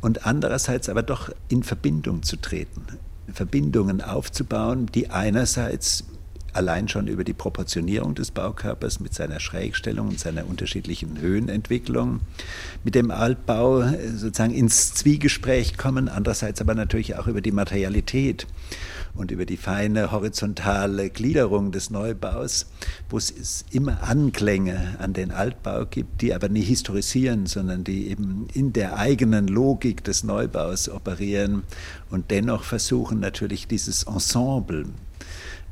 und 0.00 0.26
andererseits 0.26 0.88
aber 0.88 1.02
doch 1.02 1.30
in 1.48 1.64
Verbindung 1.64 2.22
zu 2.22 2.36
treten, 2.36 2.86
Verbindungen 3.32 4.00
aufzubauen, 4.00 4.86
die 4.86 5.10
einerseits 5.10 6.04
allein 6.54 6.88
schon 6.88 7.08
über 7.08 7.24
die 7.24 7.32
Proportionierung 7.32 8.14
des 8.14 8.30
Baukörpers 8.30 9.00
mit 9.00 9.14
seiner 9.14 9.40
Schrägstellung 9.40 10.08
und 10.08 10.18
seiner 10.18 10.48
unterschiedlichen 10.48 11.20
Höhenentwicklung. 11.20 12.20
Mit 12.84 12.94
dem 12.94 13.10
Altbau 13.10 13.84
sozusagen 14.14 14.54
ins 14.54 14.94
Zwiegespräch 14.94 15.76
kommen, 15.76 16.08
andererseits 16.08 16.60
aber 16.60 16.74
natürlich 16.74 17.16
auch 17.16 17.26
über 17.26 17.40
die 17.40 17.52
Materialität 17.52 18.46
und 19.14 19.30
über 19.30 19.46
die 19.46 19.56
feine 19.56 20.10
horizontale 20.10 21.10
Gliederung 21.10 21.72
des 21.72 21.90
Neubaus, 21.90 22.66
wo 23.08 23.18
es 23.18 23.64
immer 23.70 24.02
Anklänge 24.02 24.96
an 24.98 25.12
den 25.12 25.30
Altbau 25.30 25.86
gibt, 25.86 26.20
die 26.20 26.34
aber 26.34 26.48
nicht 26.48 26.68
historisieren, 26.68 27.46
sondern 27.46 27.84
die 27.84 28.08
eben 28.08 28.48
in 28.54 28.72
der 28.72 28.96
eigenen 28.96 29.46
Logik 29.46 30.02
des 30.04 30.24
Neubaus 30.24 30.88
operieren 30.88 31.62
und 32.10 32.30
dennoch 32.30 32.64
versuchen 32.64 33.20
natürlich 33.20 33.68
dieses 33.68 34.04
Ensemble 34.04 34.86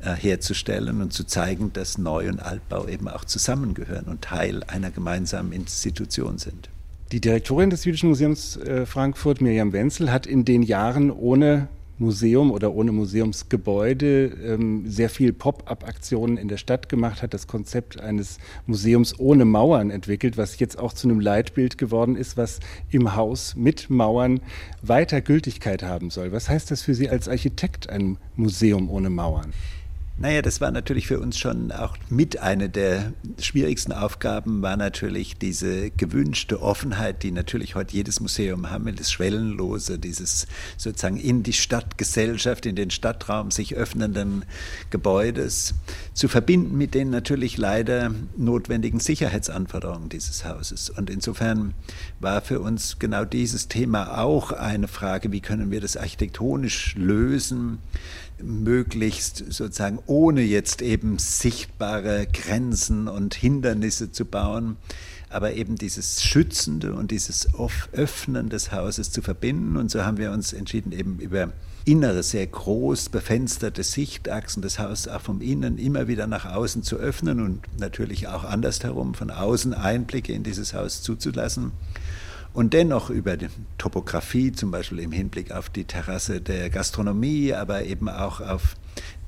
äh, 0.03 0.13
herzustellen 0.15 1.01
und 1.01 1.13
zu 1.13 1.23
zeigen, 1.23 1.71
dass 1.73 1.97
Neu- 1.97 2.29
und 2.29 2.39
Altbau 2.39 2.87
eben 2.87 3.07
auch 3.07 3.25
zusammengehören 3.25 4.05
und 4.05 4.21
Teil 4.21 4.63
einer 4.63 4.91
gemeinsamen 4.91 5.51
Institution 5.51 6.37
sind. 6.37 6.69
Die 7.11 7.21
Direktorin 7.21 7.69
des 7.69 7.85
Jüdischen 7.85 8.09
Museums 8.09 8.57
äh, 8.57 8.85
Frankfurt, 8.85 9.39
Miriam 9.39 9.71
Wenzel, 9.71 10.11
hat 10.11 10.25
in 10.25 10.45
den 10.45 10.63
Jahren 10.63 11.11
ohne 11.11 11.67
Museum 11.99 12.51
oder 12.51 12.73
ohne 12.73 12.91
Museumsgebäude 12.91 14.25
ähm, 14.25 14.83
sehr 14.87 15.09
viel 15.09 15.31
Pop-up-Aktionen 15.31 16.37
in 16.37 16.47
der 16.47 16.57
Stadt 16.57 16.89
gemacht, 16.89 17.21
hat 17.21 17.33
das 17.33 17.47
Konzept 17.47 17.99
eines 17.99 18.39
Museums 18.65 19.19
ohne 19.19 19.45
Mauern 19.45 19.91
entwickelt, 19.91 20.37
was 20.37 20.59
jetzt 20.59 20.79
auch 20.79 20.93
zu 20.93 21.07
einem 21.07 21.19
Leitbild 21.19 21.77
geworden 21.77 22.15
ist, 22.15 22.35
was 22.35 22.59
im 22.89 23.15
Haus 23.15 23.55
mit 23.55 23.89
Mauern 23.89 24.41
weiter 24.81 25.21
Gültigkeit 25.21 25.83
haben 25.83 26.09
soll. 26.09 26.31
Was 26.31 26.49
heißt 26.49 26.71
das 26.71 26.81
für 26.81 26.95
Sie 26.95 27.09
als 27.09 27.29
Architekt, 27.29 27.89
ein 27.89 28.17
Museum 28.35 28.89
ohne 28.89 29.09
Mauern? 29.09 29.53
Naja, 30.15 30.43
das 30.43 30.61
war 30.61 30.69
natürlich 30.69 31.07
für 31.07 31.19
uns 31.19 31.39
schon 31.39 31.71
auch 31.71 31.97
mit 32.07 32.37
einer 32.37 32.67
der 32.67 33.13
schwierigsten 33.39 33.91
Aufgaben, 33.91 34.61
war 34.61 34.77
natürlich 34.77 35.37
diese 35.37 35.89
gewünschte 35.89 36.61
Offenheit, 36.61 37.23
die 37.23 37.31
natürlich 37.31 37.73
heute 37.73 37.95
jedes 37.95 38.19
Museum 38.19 38.69
haben 38.69 38.85
will, 38.85 38.93
das 38.93 39.11
Schwellenlose, 39.11 39.97
dieses 39.97 40.45
sozusagen 40.77 41.17
in 41.17 41.41
die 41.41 41.51
Stadtgesellschaft, 41.51 42.67
in 42.67 42.75
den 42.75 42.91
Stadtraum 42.91 43.49
sich 43.49 43.75
öffnenden 43.75 44.45
Gebäudes, 44.91 45.73
zu 46.13 46.27
verbinden 46.27 46.77
mit 46.77 46.93
den 46.93 47.09
natürlich 47.09 47.57
leider 47.57 48.11
notwendigen 48.37 48.99
Sicherheitsanforderungen 48.99 50.09
dieses 50.09 50.45
Hauses. 50.45 50.91
Und 50.91 51.09
insofern 51.09 51.73
war 52.19 52.41
für 52.41 52.59
uns 52.59 52.99
genau 52.99 53.25
dieses 53.25 53.67
Thema 53.67 54.19
auch 54.19 54.51
eine 54.51 54.87
Frage, 54.87 55.31
wie 55.31 55.41
können 55.41 55.71
wir 55.71 55.81
das 55.81 55.97
architektonisch 55.97 56.93
lösen, 56.95 57.79
möglichst 58.45 59.37
sozusagen 59.37 59.99
ohne 60.05 60.41
jetzt 60.41 60.81
eben 60.81 61.17
sichtbare 61.19 62.27
Grenzen 62.31 63.07
und 63.07 63.33
Hindernisse 63.33 64.11
zu 64.11 64.25
bauen, 64.25 64.77
aber 65.29 65.53
eben 65.53 65.75
dieses 65.75 66.23
Schützende 66.23 66.93
und 66.93 67.11
dieses 67.11 67.49
Öffnen 67.91 68.49
des 68.49 68.71
Hauses 68.71 69.11
zu 69.11 69.21
verbinden. 69.21 69.77
Und 69.77 69.89
so 69.89 70.05
haben 70.05 70.17
wir 70.17 70.31
uns 70.31 70.53
entschieden, 70.53 70.91
eben 70.91 71.19
über 71.19 71.51
innere, 71.85 72.23
sehr 72.23 72.47
groß 72.47 73.09
befensterte 73.09 73.83
Sichtachsen 73.83 74.61
des 74.61 74.79
Hauses 74.79 75.07
auch 75.07 75.21
vom 75.21 75.41
Innen 75.41 75.77
immer 75.77 76.07
wieder 76.07 76.27
nach 76.27 76.45
außen 76.45 76.83
zu 76.83 76.97
öffnen 76.97 77.41
und 77.41 77.61
natürlich 77.77 78.27
auch 78.27 78.43
andersherum 78.43 79.13
von 79.15 79.31
außen 79.31 79.73
Einblicke 79.73 80.33
in 80.33 80.43
dieses 80.43 80.73
Haus 80.73 81.01
zuzulassen 81.01 81.71
und 82.53 82.73
dennoch 82.73 83.09
über 83.09 83.35
die 83.35 83.49
Topografie, 83.77 84.51
zum 84.51 84.71
Beispiel 84.71 84.99
im 84.99 85.11
Hinblick 85.11 85.51
auf 85.51 85.69
die 85.69 85.85
Terrasse 85.85 86.39
der 86.39 86.69
Gastronomie, 86.69 87.53
aber 87.53 87.83
eben 87.83 88.09
auch 88.09 88.41
auf 88.41 88.75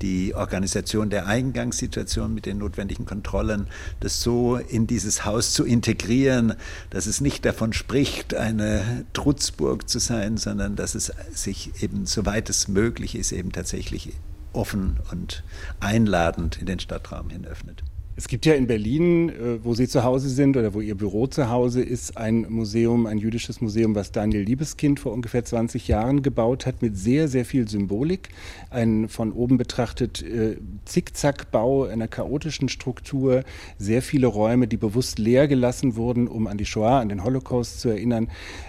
die 0.00 0.34
Organisation 0.34 1.10
der 1.10 1.26
Eingangssituation 1.26 2.32
mit 2.32 2.46
den 2.46 2.58
notwendigen 2.58 3.04
Kontrollen, 3.04 3.66
das 3.98 4.22
so 4.22 4.56
in 4.56 4.86
dieses 4.86 5.24
Haus 5.24 5.52
zu 5.54 5.64
integrieren, 5.64 6.54
dass 6.90 7.06
es 7.06 7.20
nicht 7.20 7.44
davon 7.44 7.72
spricht, 7.72 8.34
eine 8.34 9.04
Trutzburg 9.12 9.88
zu 9.88 9.98
sein, 9.98 10.36
sondern 10.36 10.76
dass 10.76 10.94
es 10.94 11.12
sich 11.32 11.82
eben, 11.82 12.06
soweit 12.06 12.48
es 12.48 12.68
möglich 12.68 13.16
ist, 13.16 13.32
eben 13.32 13.50
tatsächlich 13.50 14.12
offen 14.52 14.98
und 15.10 15.42
einladend 15.80 16.58
in 16.58 16.66
den 16.66 16.78
Stadtraum 16.78 17.30
hin 17.30 17.44
öffnet. 17.44 17.82
Es 18.18 18.28
gibt 18.28 18.46
ja 18.46 18.54
in 18.54 18.66
Berlin, 18.66 19.28
äh, 19.28 19.62
wo 19.62 19.74
Sie 19.74 19.86
zu 19.86 20.02
Hause 20.02 20.30
sind 20.30 20.56
oder 20.56 20.72
wo 20.72 20.80
Ihr 20.80 20.94
Büro 20.94 21.26
zu 21.26 21.50
Hause 21.50 21.82
ist, 21.82 22.16
ein 22.16 22.46
Museum, 22.48 23.04
ein 23.04 23.18
jüdisches 23.18 23.60
Museum, 23.60 23.94
was 23.94 24.10
Daniel 24.10 24.40
Liebeskind 24.40 24.98
vor 24.98 25.12
ungefähr 25.12 25.44
20 25.44 25.86
Jahren 25.86 26.22
gebaut 26.22 26.64
hat, 26.64 26.80
mit 26.80 26.96
sehr, 26.96 27.28
sehr 27.28 27.44
viel 27.44 27.68
Symbolik. 27.68 28.30
Ein 28.70 29.10
von 29.10 29.32
oben 29.32 29.58
betrachtet 29.58 30.22
äh, 30.22 30.56
Zickzackbau 30.86 31.84
einer 31.84 32.08
chaotischen 32.08 32.70
Struktur, 32.70 33.44
sehr 33.76 34.00
viele 34.00 34.28
Räume, 34.28 34.66
die 34.66 34.78
bewusst 34.78 35.18
leer 35.18 35.46
gelassen 35.46 35.94
wurden, 35.96 36.26
um 36.26 36.46
an 36.46 36.56
die 36.56 36.64
Shoah, 36.64 37.00
an 37.00 37.10
den 37.10 37.22
Holocaust 37.22 37.80
zu 37.80 37.90
erinnern. 37.90 38.28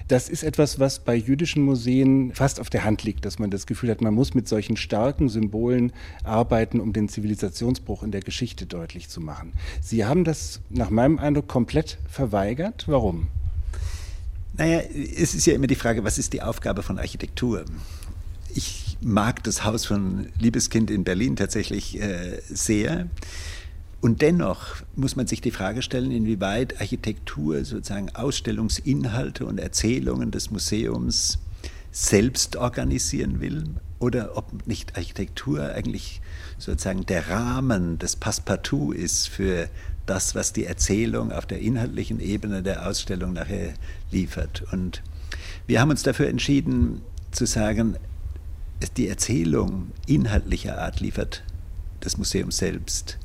Das 0.10 0.27
ist 0.27 0.44
etwas, 0.44 0.77
was 0.82 1.00
bei 1.00 1.16
jüdischen 1.16 1.63
Museen 1.63 2.34
fast 2.34 2.60
auf 2.60 2.70
der 2.70 2.84
Hand 2.84 3.06
liegt, 3.06 3.24
dass 3.24 3.39
man 3.39 3.50
das 3.50 3.66
Gefühl 3.66 3.92
hat, 3.92 4.01
man 4.01 4.13
muss 4.13 4.34
mit 4.34 4.50
solchen 4.50 4.75
starken 4.75 5.30
Symbolen 5.30 5.94
arbeiten, 6.25 6.82
um 6.82 6.92
den 6.92 7.08
Zivilisationsbruch 7.08 8.04
in 8.04 8.12
der 8.12 8.22
Geschichte 8.22 8.66
deutlich 8.66 9.08
zu 9.08 9.22
machen 9.22 9.37
machen. 9.38 9.53
Sie 9.82 10.06
haben 10.06 10.24
das 10.24 10.62
nach 10.70 10.89
meinem 10.89 11.20
Eindruck 11.20 11.48
komplett 11.48 11.98
verweigert. 12.10 12.86
Warum? 12.88 13.27
Naja, 14.53 14.79
es 14.79 15.36
ist 15.36 15.46
ja 15.46 15.53
immer 15.53 15.67
die 15.67 15.75
Frage, 15.75 16.03
was 16.03 16.17
ist 16.17 16.34
die 16.34 16.41
Aufgabe 16.41 16.82
von 16.82 16.98
Architektur? 16.98 17.65
Ich 18.56 18.98
mag 19.01 19.44
das 19.44 19.63
Haus 19.63 19.86
von 19.86 20.29
Liebeskind 20.39 20.89
in 20.89 21.03
Berlin 21.03 21.36
tatsächlich 21.36 22.01
äh, 22.01 22.41
sehr. 22.50 23.08
Und 24.01 24.22
dennoch 24.22 24.77
muss 24.96 25.15
man 25.15 25.27
sich 25.27 25.41
die 25.41 25.51
Frage 25.51 25.82
stellen, 25.82 26.12
inwieweit 26.12 26.79
Architektur 26.79 27.63
sozusagen 27.65 28.10
Ausstellungsinhalte 28.15 29.46
und 29.46 29.60
Erzählungen 29.60 30.32
des 30.32 30.50
Museums 30.50 31.39
selbst 31.91 32.56
organisieren 32.56 33.39
will 33.39 33.63
oder 34.00 34.38
ob 34.38 34.67
nicht 34.67 34.96
Architektur 34.96 35.74
eigentlich 35.74 36.22
sozusagen 36.58 37.06
der 37.06 37.29
Rahmen 37.29 37.98
des 37.98 38.15
Passepartout 38.15 38.91
ist 38.91 39.27
für 39.27 39.70
das, 40.06 40.36
was 40.36 40.53
die 40.53 40.65
Erzählung 40.65 41.32
auf 41.32 41.46
der 41.46 41.60
inhaltlichen 41.60 42.20
Ebene 42.20 42.63
der 42.63 42.88
Ausstellung 42.88 43.34
nachher 43.34 43.74
liefert. 44.12 44.63
Und 44.72 45.01
wir 45.65 45.82
haben 45.82 45.89
uns 45.89 46.03
dafür 46.03 46.29
entschieden 46.29 47.01
zu 47.32 47.46
sagen, 47.46 47.98
die 48.96 49.08
Erzählung 49.08 49.91
inhaltlicher 50.06 50.79
Art 50.79 51.00
liefert 51.00 51.44
das 52.00 52.17
Museum 52.17 52.51
selbst. 52.51 53.17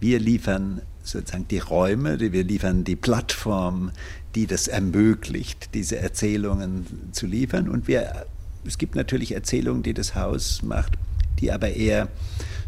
Wir 0.00 0.18
liefern 0.18 0.82
sozusagen 1.06 1.48
die 1.48 1.58
Räume, 1.58 2.18
wir 2.20 2.44
liefern 2.44 2.84
die 2.84 2.96
Plattform, 2.96 3.92
die 4.34 4.46
das 4.46 4.68
ermöglicht, 4.68 5.70
diese 5.74 5.98
Erzählungen 5.98 6.86
zu 7.12 7.26
liefern. 7.26 7.68
Und 7.68 7.88
wir, 7.88 8.26
es 8.66 8.76
gibt 8.76 8.94
natürlich 8.94 9.32
Erzählungen, 9.32 9.82
die 9.82 9.94
das 9.94 10.14
Haus 10.14 10.62
macht, 10.62 10.92
die 11.40 11.52
aber 11.52 11.70
eher 11.70 12.08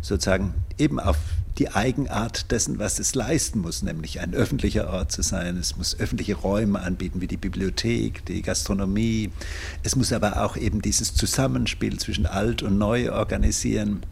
sozusagen 0.01 0.55
eben 0.79 1.01
auf 1.01 1.19
die 1.59 1.71
Eigenart 1.71 2.53
dessen, 2.53 2.79
was 2.79 3.01
es 3.01 3.17
leisten 3.17 3.61
muss, 3.61 3.83
nämlich 3.83 4.21
ein 4.21 4.33
öffentlicher 4.33 4.91
Ort 4.91 5.11
zu 5.11 5.23
sein. 5.23 5.57
Es 5.57 5.77
muss 5.77 5.99
öffentliche 5.99 6.37
Räume 6.37 6.81
anbieten, 6.81 7.21
wie 7.21 7.27
die 7.27 7.37
Bibliothek, 7.37 8.25
die 8.27 8.43
Gastronomie. 8.43 9.33
Es 9.83 9.97
muss 9.97 10.13
aber 10.13 10.45
auch 10.45 10.57
eben 10.57 10.81
dieses 10.81 11.15
Zusammenspiel 11.15 11.99
zwischen 11.99 12.27
alt 12.27 12.63
und 12.63 12.79
neu 12.79 13.13
organisieren. 13.13 14.03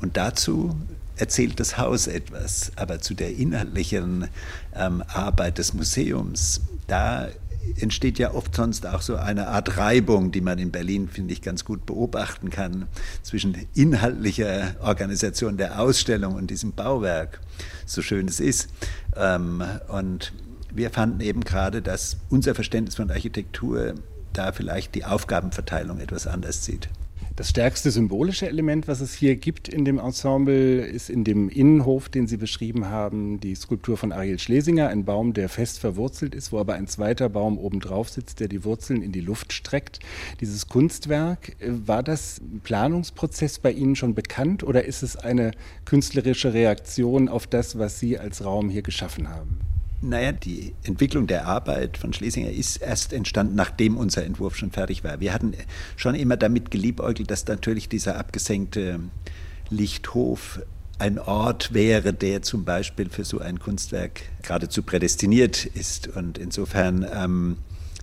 Und 0.00 0.16
dazu 0.16 0.76
erzählt 1.16 1.60
das 1.60 1.78
Haus 1.78 2.06
etwas, 2.06 2.72
aber 2.76 3.00
zu 3.00 3.14
der 3.14 3.36
inhaltlichen 3.36 4.28
ähm, 4.74 5.02
Arbeit 5.08 5.58
des 5.58 5.74
Museums, 5.74 6.60
da 6.86 7.28
entsteht 7.80 8.18
ja 8.18 8.34
oft 8.34 8.54
sonst 8.54 8.86
auch 8.86 9.00
so 9.00 9.16
eine 9.16 9.48
Art 9.48 9.76
Reibung, 9.76 10.32
die 10.32 10.40
man 10.40 10.58
in 10.58 10.70
Berlin, 10.70 11.08
finde 11.08 11.32
ich, 11.32 11.42
ganz 11.42 11.64
gut 11.64 11.86
beobachten 11.86 12.50
kann, 12.50 12.86
zwischen 13.22 13.56
inhaltlicher 13.74 14.76
Organisation 14.80 15.56
der 15.56 15.80
Ausstellung 15.80 16.34
und 16.34 16.50
diesem 16.50 16.72
Bauwerk, 16.72 17.40
so 17.86 18.02
schön 18.02 18.28
es 18.28 18.40
ist. 18.40 18.68
Ähm, 19.16 19.62
und 19.88 20.32
wir 20.72 20.90
fanden 20.90 21.20
eben 21.20 21.42
gerade, 21.42 21.82
dass 21.82 22.16
unser 22.28 22.54
Verständnis 22.54 22.96
von 22.96 23.10
Architektur 23.10 23.94
da 24.32 24.52
vielleicht 24.52 24.94
die 24.94 25.04
Aufgabenverteilung 25.04 26.00
etwas 26.00 26.26
anders 26.26 26.64
sieht. 26.64 26.88
Das 27.36 27.48
stärkste 27.48 27.90
symbolische 27.90 28.46
Element, 28.46 28.86
was 28.86 29.00
es 29.00 29.12
hier 29.12 29.34
gibt 29.34 29.66
in 29.66 29.84
dem 29.84 29.98
Ensemble, 29.98 30.82
ist 30.86 31.10
in 31.10 31.24
dem 31.24 31.48
Innenhof, 31.48 32.08
den 32.08 32.28
Sie 32.28 32.36
beschrieben 32.36 32.86
haben, 32.86 33.40
die 33.40 33.56
Skulptur 33.56 33.96
von 33.96 34.12
Ariel 34.12 34.38
Schlesinger, 34.38 34.86
ein 34.86 35.04
Baum, 35.04 35.32
der 35.32 35.48
fest 35.48 35.80
verwurzelt 35.80 36.32
ist, 36.32 36.52
wo 36.52 36.60
aber 36.60 36.74
ein 36.74 36.86
zweiter 36.86 37.28
Baum 37.28 37.58
obendrauf 37.58 38.08
sitzt, 38.08 38.38
der 38.38 38.46
die 38.46 38.62
Wurzeln 38.62 39.02
in 39.02 39.10
die 39.10 39.20
Luft 39.20 39.52
streckt. 39.52 39.98
Dieses 40.40 40.68
Kunstwerk, 40.68 41.60
äh, 41.60 41.70
war 41.86 42.04
das 42.04 42.40
Planungsprozess 42.62 43.58
bei 43.58 43.72
Ihnen 43.72 43.96
schon 43.96 44.14
bekannt 44.14 44.62
oder 44.62 44.84
ist 44.84 45.02
es 45.02 45.16
eine 45.16 45.50
künstlerische 45.86 46.54
Reaktion 46.54 47.28
auf 47.28 47.48
das, 47.48 47.76
was 47.80 47.98
Sie 47.98 48.16
als 48.16 48.44
Raum 48.44 48.68
hier 48.68 48.82
geschaffen 48.82 49.28
haben? 49.28 49.58
Naja, 50.04 50.32
die 50.32 50.74
Entwicklung 50.82 51.26
der 51.26 51.46
Arbeit 51.46 51.96
von 51.96 52.12
Schlesinger 52.12 52.50
ist 52.50 52.76
erst 52.76 53.12
entstanden, 53.12 53.54
nachdem 53.54 53.96
unser 53.96 54.24
Entwurf 54.24 54.56
schon 54.56 54.70
fertig 54.70 55.02
war. 55.02 55.20
Wir 55.20 55.32
hatten 55.32 55.54
schon 55.96 56.14
immer 56.14 56.36
damit 56.36 56.70
geliebäugelt, 56.70 57.30
dass 57.30 57.46
natürlich 57.46 57.88
dieser 57.88 58.18
abgesenkte 58.18 59.00
Lichthof 59.70 60.60
ein 60.98 61.18
Ort 61.18 61.72
wäre, 61.72 62.12
der 62.12 62.42
zum 62.42 62.64
Beispiel 62.64 63.08
für 63.08 63.24
so 63.24 63.38
ein 63.40 63.58
Kunstwerk 63.58 64.22
geradezu 64.42 64.82
prädestiniert 64.82 65.64
ist. 65.64 66.08
Und 66.08 66.38
insofern 66.38 67.06
ähm, 67.12 67.56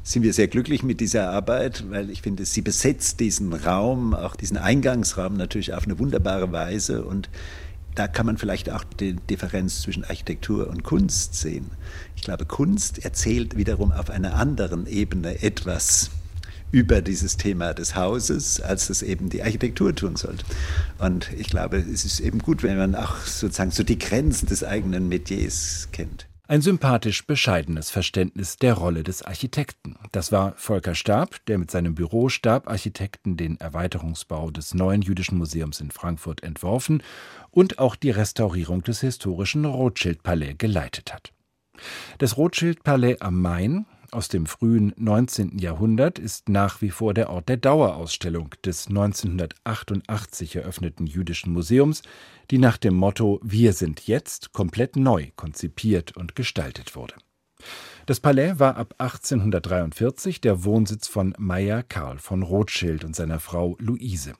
sind 0.03 0.23
wir 0.23 0.33
sehr 0.33 0.47
glücklich 0.47 0.83
mit 0.83 0.99
dieser 0.99 1.29
Arbeit, 1.29 1.85
weil 1.89 2.09
ich 2.09 2.21
finde, 2.23 2.45
sie 2.45 2.61
besetzt 2.61 3.19
diesen 3.19 3.53
Raum, 3.53 4.13
auch 4.13 4.35
diesen 4.35 4.57
Eingangsraum 4.57 5.35
natürlich 5.37 5.73
auf 5.73 5.85
eine 5.85 5.99
wunderbare 5.99 6.51
Weise 6.51 7.05
und 7.05 7.29
da 7.95 8.07
kann 8.07 8.25
man 8.25 8.37
vielleicht 8.37 8.69
auch 8.69 8.83
die 8.83 9.13
Differenz 9.13 9.81
zwischen 9.81 10.03
Architektur 10.03 10.69
und 10.69 10.83
Kunst 10.83 11.35
sehen. 11.35 11.71
Ich 12.15 12.23
glaube, 12.23 12.45
Kunst 12.45 13.03
erzählt 13.03 13.57
wiederum 13.57 13.91
auf 13.91 14.09
einer 14.09 14.35
anderen 14.35 14.87
Ebene 14.87 15.41
etwas 15.43 16.11
über 16.71 17.01
dieses 17.01 17.35
Thema 17.35 17.73
des 17.73 17.95
Hauses, 17.95 18.61
als 18.61 18.87
das 18.87 19.01
eben 19.01 19.29
die 19.29 19.43
Architektur 19.43 19.93
tun 19.93 20.15
sollte. 20.15 20.45
Und 20.99 21.31
ich 21.37 21.47
glaube, 21.47 21.77
es 21.77 22.05
ist 22.05 22.21
eben 22.21 22.39
gut, 22.39 22.63
wenn 22.63 22.77
man 22.77 22.95
auch 22.95 23.17
sozusagen 23.17 23.71
so 23.71 23.83
die 23.83 23.99
Grenzen 23.99 24.47
des 24.47 24.63
eigenen 24.63 25.09
Metiers 25.09 25.89
kennt. 25.91 26.27
Ein 26.51 26.61
sympathisch 26.61 27.25
bescheidenes 27.25 27.91
Verständnis 27.91 28.57
der 28.57 28.73
Rolle 28.73 29.03
des 29.03 29.21
Architekten. 29.21 29.95
Das 30.11 30.33
war 30.33 30.53
Volker 30.57 30.95
Stab, 30.95 31.37
der 31.45 31.57
mit 31.57 31.71
seinem 31.71 31.95
Büro 31.95 32.27
Stab-Architekten 32.27 33.37
den 33.37 33.57
Erweiterungsbau 33.61 34.51
des 34.51 34.73
neuen 34.73 35.01
jüdischen 35.01 35.37
Museums 35.37 35.79
in 35.79 35.91
Frankfurt 35.91 36.43
entworfen 36.43 37.03
und 37.51 37.79
auch 37.79 37.95
die 37.95 38.09
Restaurierung 38.09 38.83
des 38.83 38.99
historischen 38.99 39.63
Rothschild-Palais 39.63 40.55
geleitet 40.57 41.13
hat. 41.13 41.31
Das 42.17 42.35
Rothschild-Palais 42.35 43.21
am 43.21 43.39
Main 43.39 43.85
aus 44.11 44.27
dem 44.27 44.45
frühen 44.45 44.93
19. 44.97 45.57
Jahrhundert 45.57 46.19
ist 46.19 46.49
nach 46.49 46.81
wie 46.81 46.89
vor 46.89 47.13
der 47.13 47.29
Ort 47.29 47.49
der 47.49 47.57
Dauerausstellung 47.57 48.49
des 48.65 48.87
1988 48.87 50.55
eröffneten 50.55 51.07
Jüdischen 51.07 51.53
Museums, 51.53 52.03
die 52.49 52.57
nach 52.57 52.77
dem 52.77 52.95
Motto 52.95 53.39
Wir 53.43 53.73
sind 53.73 54.07
jetzt 54.07 54.53
komplett 54.53 54.95
neu 54.95 55.29
konzipiert 55.35 56.15
und 56.15 56.35
gestaltet 56.35 56.95
wurde. 56.95 57.15
Das 58.05 58.19
Palais 58.19 58.59
war 58.59 58.77
ab 58.77 58.95
1843 58.97 60.41
der 60.41 60.63
Wohnsitz 60.63 61.07
von 61.07 61.33
Meyer 61.37 61.83
Karl 61.83 62.17
von 62.17 62.43
Rothschild 62.43 63.03
und 63.03 63.15
seiner 63.15 63.39
Frau 63.39 63.75
Luise. 63.79 64.33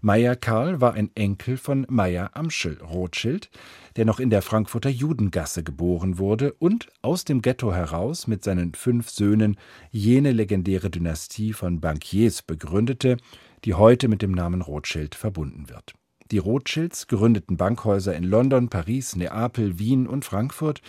Meyer 0.00 0.36
Karl 0.36 0.80
war 0.80 0.94
ein 0.94 1.10
Enkel 1.14 1.56
von 1.56 1.86
Meyer 1.88 2.30
Amschel 2.34 2.78
Rothschild, 2.82 3.50
der 3.96 4.04
noch 4.04 4.20
in 4.20 4.30
der 4.30 4.42
Frankfurter 4.42 4.90
Judengasse 4.90 5.62
geboren 5.62 6.18
wurde 6.18 6.52
und 6.54 6.88
aus 7.02 7.24
dem 7.24 7.42
Ghetto 7.42 7.72
heraus 7.72 8.26
mit 8.26 8.44
seinen 8.44 8.74
fünf 8.74 9.10
Söhnen 9.10 9.56
jene 9.90 10.32
legendäre 10.32 10.90
Dynastie 10.90 11.52
von 11.52 11.80
Bankiers 11.80 12.42
begründete, 12.42 13.16
die 13.64 13.74
heute 13.74 14.08
mit 14.08 14.22
dem 14.22 14.32
Namen 14.32 14.62
Rothschild 14.62 15.14
verbunden 15.14 15.68
wird. 15.68 15.94
Die 16.30 16.38
Rothschilds 16.38 17.06
gründeten 17.06 17.56
Bankhäuser 17.56 18.14
in 18.14 18.24
London, 18.24 18.68
Paris, 18.68 19.16
Neapel, 19.16 19.78
Wien 19.78 20.06
und 20.06 20.26
Frankfurt. 20.26 20.82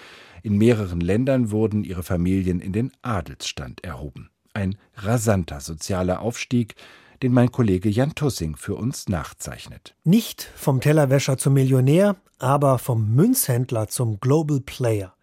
In 0.44 0.58
mehreren 0.58 1.00
Ländern 1.00 1.52
wurden 1.52 1.86
ihre 1.86 2.04
Familien 2.04 2.60
in 2.60 2.74
den 2.74 2.92
Adelsstand 3.02 3.84
erhoben. 3.84 4.30
Ein 4.54 4.78
rasanter 4.96 5.62
sozialer 5.62 6.20
Aufstieg, 6.20 6.76
den 7.22 7.34
mein 7.34 7.52
Kollege 7.52 7.90
Jan 7.90 8.16
Tussing 8.16 8.56
für 8.56 8.76
uns 8.76 9.10
nachzeichnet. 9.10 9.96
Nicht 10.04 10.50
vom 10.56 10.82
Tellerwäscher 10.82 11.38
zum 11.38 11.54
Millionär, 11.54 12.16
aber 12.38 12.80
vom 12.80 13.14
Münzhändler 13.14 13.88
zum 13.90 14.20
Global 14.20 14.62
Player. 14.62 15.14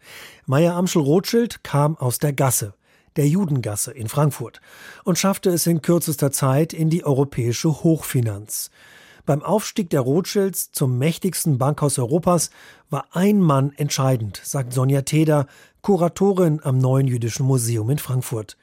Meyer 0.45 0.75
Amschel 0.75 1.03
Rothschild 1.03 1.65
kam 1.65 1.97
aus 1.97 2.19
der 2.19 2.33
Gasse, 2.33 2.75
der 3.17 3.27
Judengasse 3.27 3.93
in 3.93 4.09
Frankfurt, 4.09 4.61
und 5.05 5.19
schaffte 5.19 5.51
es 5.51 5.67
in 5.67 5.81
kürzester 5.81 6.31
Zeit 6.31 6.73
in 6.73 6.91
die 6.91 7.05
europäische 7.05 7.83
Hochfinanz. 7.83 8.71
Beim 9.25 9.43
Aufstieg 9.43 9.91
der 9.91 10.03
Rothschilds 10.03 10.71
zum 10.71 10.99
mächtigsten 10.99 11.59
Bankhaus 11.59 11.99
Europas 11.99 12.51
war 12.91 13.07
ein 13.13 13.41
Mann 13.41 13.73
entscheidend, 13.77 14.41
sagt 14.45 14.73
Sonja 14.73 15.03
Teder, 15.03 15.47
Kuratorin 15.81 16.61
am 16.63 16.79
Neuen 16.79 17.09
Jüdischen 17.09 17.47
Museum 17.47 17.91
in 17.91 17.99
Frankfurt 17.99 18.57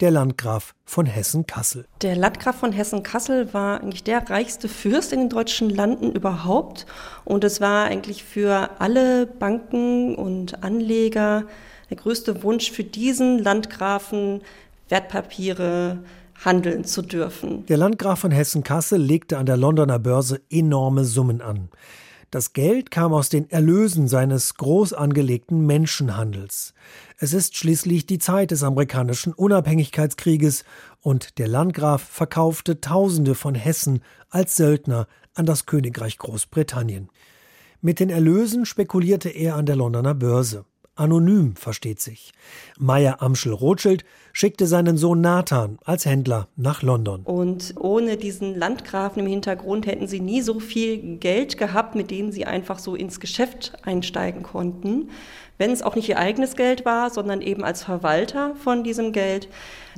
der 0.00 0.10
Landgraf 0.10 0.74
von 0.84 1.06
Hessen-Kassel. 1.06 1.86
Der 2.02 2.16
Landgraf 2.16 2.56
von 2.56 2.72
Hessen-Kassel 2.72 3.52
war 3.52 3.80
eigentlich 3.80 4.04
der 4.04 4.28
reichste 4.30 4.68
Fürst 4.68 5.12
in 5.12 5.20
den 5.20 5.28
deutschen 5.28 5.70
Landen 5.70 6.12
überhaupt. 6.12 6.86
Und 7.24 7.44
es 7.44 7.60
war 7.60 7.86
eigentlich 7.86 8.24
für 8.24 8.70
alle 8.78 9.26
Banken 9.26 10.14
und 10.14 10.62
Anleger 10.62 11.44
der 11.90 11.96
größte 11.96 12.42
Wunsch 12.42 12.70
für 12.70 12.84
diesen 12.84 13.38
Landgrafen, 13.38 14.42
Wertpapiere 14.88 15.98
handeln 16.44 16.84
zu 16.84 17.02
dürfen. 17.02 17.66
Der 17.66 17.76
Landgraf 17.76 18.20
von 18.20 18.30
Hessen-Kassel 18.30 19.00
legte 19.00 19.38
an 19.38 19.46
der 19.46 19.56
Londoner 19.56 19.98
Börse 19.98 20.40
enorme 20.50 21.04
Summen 21.04 21.40
an. 21.40 21.68
Das 22.30 22.52
Geld 22.52 22.90
kam 22.90 23.14
aus 23.14 23.30
den 23.30 23.48
Erlösen 23.48 24.06
seines 24.06 24.56
groß 24.56 24.92
angelegten 24.92 25.64
Menschenhandels. 25.64 26.74
Es 27.16 27.32
ist 27.32 27.56
schließlich 27.56 28.04
die 28.04 28.18
Zeit 28.18 28.50
des 28.50 28.62
amerikanischen 28.62 29.32
Unabhängigkeitskrieges 29.32 30.64
und 31.00 31.38
der 31.38 31.48
Landgraf 31.48 32.02
verkaufte 32.02 32.82
Tausende 32.82 33.34
von 33.34 33.54
Hessen 33.54 34.02
als 34.28 34.56
Söldner 34.56 35.06
an 35.32 35.46
das 35.46 35.64
Königreich 35.64 36.18
Großbritannien. 36.18 37.08
Mit 37.80 37.98
den 37.98 38.10
Erlösen 38.10 38.66
spekulierte 38.66 39.30
er 39.30 39.56
an 39.56 39.64
der 39.64 39.76
Londoner 39.76 40.14
Börse. 40.14 40.66
Anonym, 40.98 41.54
versteht 41.56 42.00
sich. 42.00 42.32
Meyer 42.78 43.22
Amschel 43.22 43.52
Rothschild 43.52 44.04
schickte 44.32 44.66
seinen 44.66 44.96
Sohn 44.96 45.20
Nathan 45.20 45.78
als 45.84 46.06
Händler 46.06 46.48
nach 46.56 46.82
London. 46.82 47.22
Und 47.22 47.74
ohne 47.78 48.16
diesen 48.16 48.54
Landgrafen 48.54 49.22
im 49.22 49.28
Hintergrund 49.28 49.86
hätten 49.86 50.06
sie 50.06 50.20
nie 50.20 50.42
so 50.42 50.60
viel 50.60 51.18
Geld 51.18 51.56
gehabt, 51.56 51.94
mit 51.94 52.10
dem 52.10 52.32
sie 52.32 52.44
einfach 52.44 52.78
so 52.78 52.94
ins 52.94 53.20
Geschäft 53.20 53.72
einsteigen 53.82 54.42
konnten. 54.42 55.10
Wenn 55.56 55.72
es 55.72 55.82
auch 55.82 55.96
nicht 55.96 56.08
ihr 56.08 56.18
eigenes 56.18 56.54
Geld 56.54 56.84
war, 56.84 57.10
sondern 57.10 57.42
eben 57.42 57.64
als 57.64 57.82
Verwalter 57.82 58.54
von 58.56 58.84
diesem 58.84 59.12
Geld, 59.12 59.48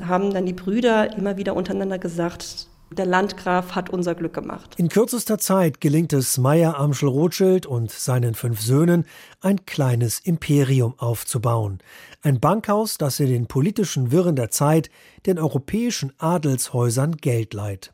haben 0.03 0.33
dann 0.33 0.47
die 0.47 0.55
Brüder 0.55 1.17
immer 1.17 1.37
wieder 1.37 1.55
untereinander 1.55 1.99
gesagt, 1.99 2.70
der 2.91 3.07
Landgraf 3.07 3.73
hat 3.75 3.91
unser 3.91 4.15
Glück 4.15 4.35
gemacht. 4.35 4.75
In 4.77 4.89
kürzester 4.89 5.39
Zeit 5.39 5.81
gelingt 5.81 6.13
es 6.13 6.39
Meyer 6.39 6.79
Amschel 6.79 7.09
Rothschild 7.09 7.67
und 7.67 7.91
seinen 7.91 8.35
fünf 8.35 8.61
Söhnen, 8.61 9.05
ein 9.41 9.65
kleines 9.65 10.19
Imperium 10.19 10.95
aufzubauen. 10.99 11.79
Ein 12.23 12.41
Bankhaus, 12.41 12.99
das 12.99 13.21
in 13.21 13.29
den 13.29 13.47
politischen 13.47 14.11
Wirren 14.11 14.37
der 14.37 14.51
Zeit 14.51 14.91
den 15.27 15.39
europäischen 15.39 16.13
Adelshäusern 16.19 17.17
Geld 17.17 17.55
leiht. 17.55 17.93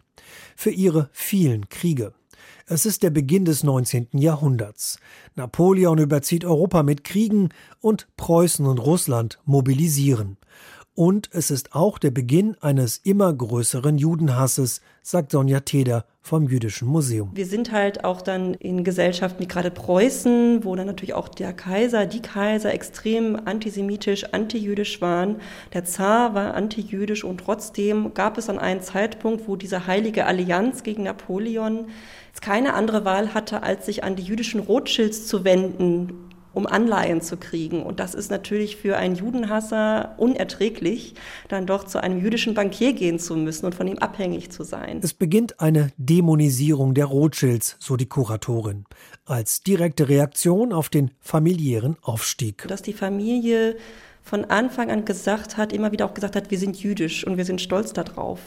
Für 0.56 0.70
ihre 0.70 1.10
vielen 1.12 1.68
Kriege. 1.68 2.12
Es 2.66 2.84
ist 2.84 3.04
der 3.04 3.10
Beginn 3.10 3.44
des 3.44 3.62
19. 3.62 4.08
Jahrhunderts. 4.14 4.98
Napoleon 5.36 5.98
überzieht 5.98 6.44
Europa 6.44 6.82
mit 6.82 7.04
Kriegen 7.04 7.50
und 7.80 8.08
Preußen 8.16 8.66
und 8.66 8.78
Russland 8.78 9.38
mobilisieren. 9.44 10.36
Und 10.96 11.28
es 11.32 11.50
ist 11.50 11.74
auch 11.74 11.98
der 11.98 12.10
Beginn 12.10 12.56
eines 12.62 12.96
immer 12.96 13.30
größeren 13.30 13.98
Judenhasses, 13.98 14.80
sagt 15.02 15.30
Sonja 15.32 15.60
Teder 15.60 16.06
vom 16.22 16.48
Jüdischen 16.48 16.88
Museum. 16.88 17.32
Wir 17.34 17.44
sind 17.44 17.70
halt 17.70 18.02
auch 18.02 18.22
dann 18.22 18.54
in 18.54 18.82
Gesellschaften 18.82 19.42
wie 19.42 19.46
gerade 19.46 19.70
Preußen, 19.70 20.64
wo 20.64 20.74
dann 20.74 20.86
natürlich 20.86 21.12
auch 21.12 21.28
der 21.28 21.52
Kaiser, 21.52 22.06
die 22.06 22.22
Kaiser 22.22 22.72
extrem 22.72 23.36
antisemitisch, 23.44 24.24
antijüdisch 24.32 25.02
waren. 25.02 25.36
Der 25.74 25.84
Zar 25.84 26.34
war 26.34 26.54
antijüdisch 26.54 27.24
und 27.24 27.42
trotzdem 27.42 28.14
gab 28.14 28.38
es 28.38 28.46
dann 28.46 28.58
einen 28.58 28.80
Zeitpunkt, 28.80 29.46
wo 29.46 29.56
diese 29.56 29.86
heilige 29.86 30.24
Allianz 30.24 30.82
gegen 30.82 31.02
Napoleon 31.02 31.88
keine 32.40 32.72
andere 32.74 33.04
Wahl 33.04 33.34
hatte, 33.34 33.62
als 33.62 33.86
sich 33.86 34.02
an 34.02 34.16
die 34.16 34.22
jüdischen 34.22 34.60
Rothschilds 34.60 35.26
zu 35.26 35.44
wenden, 35.44 36.25
um 36.56 36.66
Anleihen 36.66 37.20
zu 37.20 37.36
kriegen. 37.36 37.82
Und 37.82 38.00
das 38.00 38.14
ist 38.14 38.30
natürlich 38.30 38.76
für 38.76 38.96
einen 38.96 39.14
Judenhasser 39.14 40.14
unerträglich, 40.16 41.14
dann 41.48 41.66
doch 41.66 41.84
zu 41.84 42.02
einem 42.02 42.18
jüdischen 42.18 42.54
Bankier 42.54 42.94
gehen 42.94 43.18
zu 43.18 43.36
müssen 43.36 43.66
und 43.66 43.74
von 43.74 43.86
ihm 43.86 43.98
abhängig 43.98 44.50
zu 44.50 44.64
sein. 44.64 45.00
Es 45.02 45.12
beginnt 45.12 45.60
eine 45.60 45.90
Dämonisierung 45.98 46.94
der 46.94 47.04
Rothschilds, 47.04 47.76
so 47.78 47.96
die 47.96 48.06
Kuratorin, 48.06 48.86
als 49.26 49.60
direkte 49.60 50.08
Reaktion 50.08 50.72
auf 50.72 50.88
den 50.88 51.10
familiären 51.20 51.98
Aufstieg. 52.00 52.66
Dass 52.66 52.80
die 52.80 52.94
Familie 52.94 53.76
von 54.26 54.44
Anfang 54.44 54.90
an 54.90 55.04
gesagt 55.04 55.56
hat, 55.56 55.72
immer 55.72 55.92
wieder 55.92 56.04
auch 56.04 56.12
gesagt 56.12 56.34
hat, 56.34 56.50
wir 56.50 56.58
sind 56.58 56.76
jüdisch 56.82 57.24
und 57.24 57.36
wir 57.36 57.44
sind 57.44 57.60
stolz 57.60 57.92
darauf. 57.92 58.40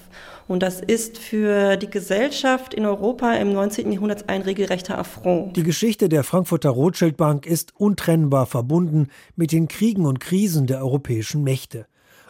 Und 0.46 0.62
das 0.62 0.82
ist 0.82 1.18
für 1.18 1.78
die 1.78 1.90
Gesellschaft 1.90 2.74
in 2.74 2.86
Europa 2.86 3.34
im 3.36 3.54
19. 3.54 3.90
Jahrhundert 3.94 4.28
ein 4.28 4.42
regelrechter 4.42 4.98
Affront. 4.98 5.56
Die 5.56 5.64
Geschichte 5.64 6.10
der 6.10 6.26
Frankfurter 6.26 6.72
Rothschildbank 6.72 7.46
ist 7.46 7.74
untrennbar 7.78 8.46
verbunden 8.46 9.08
mit 9.38 9.54
den 9.54 9.70
Kriegen 9.70 10.06
und 10.06 10.20
Krisen 10.20 10.68
der 10.68 10.80
europäischen 10.80 11.46
Mächte 11.46 11.86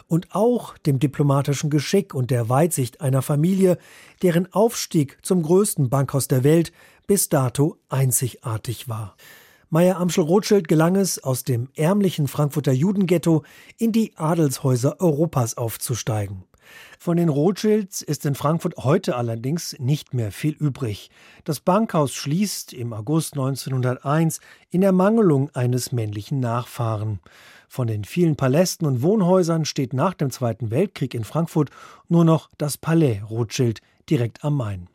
und 0.06 0.28
auch 0.30 0.78
dem 0.78 1.00
diplomatischen 1.00 1.70
Geschick 1.70 2.14
und 2.14 2.30
der 2.30 2.48
Weitsicht 2.48 3.00
einer 3.00 3.20
Familie, 3.20 3.78
deren 4.22 4.52
Aufstieg 4.52 5.18
zum 5.22 5.42
größten 5.42 5.90
Bankhaus 5.90 6.28
der 6.28 6.44
Welt 6.44 6.70
bis 7.08 7.28
dato 7.28 7.78
einzigartig 7.88 8.88
war. 8.88 9.16
Meyer 9.72 9.98
Amschel 9.98 10.24
Rothschild 10.24 10.66
gelang 10.66 10.96
es, 10.96 11.22
aus 11.22 11.44
dem 11.44 11.68
ärmlichen 11.76 12.26
Frankfurter 12.26 12.72
Judenghetto 12.72 13.44
in 13.78 13.92
die 13.92 14.16
Adelshäuser 14.16 15.00
Europas 15.00 15.56
aufzusteigen. 15.56 16.42
Von 16.98 17.16
den 17.16 17.28
Rothschilds 17.28 18.02
ist 18.02 18.26
in 18.26 18.34
Frankfurt 18.34 18.78
heute 18.78 19.14
allerdings 19.14 19.76
nicht 19.78 20.12
mehr 20.12 20.32
viel 20.32 20.54
übrig. 20.54 21.08
Das 21.44 21.60
Bankhaus 21.60 22.12
schließt 22.12 22.72
im 22.72 22.92
August 22.92 23.34
1901 23.34 24.40
in 24.70 24.82
Ermangelung 24.82 25.50
eines 25.54 25.92
männlichen 25.92 26.40
Nachfahren. 26.40 27.20
Von 27.68 27.86
den 27.86 28.02
vielen 28.02 28.34
Palästen 28.34 28.88
und 28.88 29.02
Wohnhäusern 29.02 29.64
steht 29.66 29.92
nach 29.92 30.14
dem 30.14 30.32
Zweiten 30.32 30.72
Weltkrieg 30.72 31.14
in 31.14 31.22
Frankfurt 31.22 31.70
nur 32.08 32.24
noch 32.24 32.50
das 32.58 32.76
Palais 32.76 33.20
Rothschild 33.30 33.82
direkt 34.10 34.44
am 34.44 34.56
Main. 34.56 34.88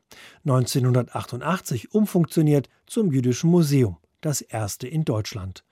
1988 0.44 1.94
umfunktioniert 1.94 2.68
zum 2.88 3.14
Jüdischen 3.14 3.50
Museum 3.50 3.96
das 4.26 4.42
erste 4.42 4.88
in 4.88 5.06
Deutschland. 5.06 5.64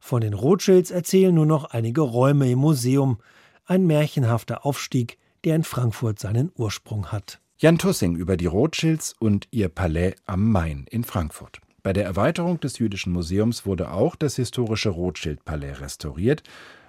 Von 0.00 0.20
den 0.20 0.34
Rothschilds 0.34 0.90
erzählen 0.90 1.34
nur 1.34 1.46
noch 1.46 1.66
einige 1.66 2.00
Räume 2.00 2.50
im 2.50 2.58
Museum. 2.58 3.18
Ein 3.66 3.86
märchenhafter 3.86 4.66
Aufstieg, 4.66 5.18
der 5.44 5.56
in 5.56 5.64
Frankfurt 5.64 6.18
seinen 6.18 6.50
Ursprung 6.56 7.06
hat. 7.12 7.40
Jan 7.58 7.78
Tussing 7.78 8.16
über 8.16 8.36
die 8.36 8.46
Rothschilds 8.46 9.14
und 9.18 9.46
ihr 9.50 9.68
Palais 9.68 10.14
am 10.26 10.50
Main 10.50 10.86
in 10.90 11.04
Frankfurt. 11.04 11.60
Bei 11.82 11.92
der 11.92 12.04
Erweiterung 12.04 12.60
des 12.60 12.78
Jüdischen 12.78 13.12
Museums 13.12 13.64
wurde 13.64 13.90
auch 13.90 14.16
das 14.16 14.36
historische 14.36 14.90
Rothschild-Palais 14.90 15.80
restauriert. 15.80 16.42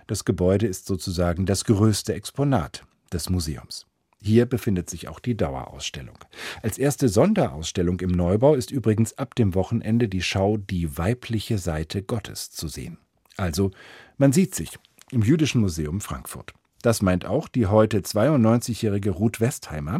Das 0.07 0.25
Gebäude 0.25 0.67
ist 0.67 0.85
sozusagen 0.85 1.45
das 1.45 1.65
größte 1.65 2.13
Exponat 2.13 2.83
des 3.13 3.29
Museums. 3.29 3.85
Hier 4.23 4.45
befindet 4.45 4.89
sich 4.89 5.07
auch 5.07 5.19
die 5.19 5.35
Dauerausstellung. 5.35 6.17
Als 6.61 6.77
erste 6.77 7.09
Sonderausstellung 7.09 7.99
im 8.01 8.11
Neubau 8.11 8.53
ist 8.53 8.69
übrigens 8.69 9.17
ab 9.17 9.33
dem 9.33 9.55
Wochenende 9.55 10.07
die 10.07 10.21
Schau 10.21 10.57
Die 10.57 10.97
weibliche 10.97 11.57
Seite 11.57 12.03
Gottes 12.03 12.51
zu 12.51 12.67
sehen. 12.67 12.99
Also, 13.37 13.71
man 14.17 14.31
sieht 14.31 14.53
sich 14.53 14.77
im 15.11 15.23
Jüdischen 15.23 15.61
Museum 15.61 16.01
Frankfurt. 16.01 16.53
Das 16.83 17.01
meint 17.01 17.25
auch 17.25 17.47
die 17.47 17.67
heute 17.67 17.99
92-jährige 17.99 19.11
Ruth 19.11 19.39
Westheimer, 19.39 19.99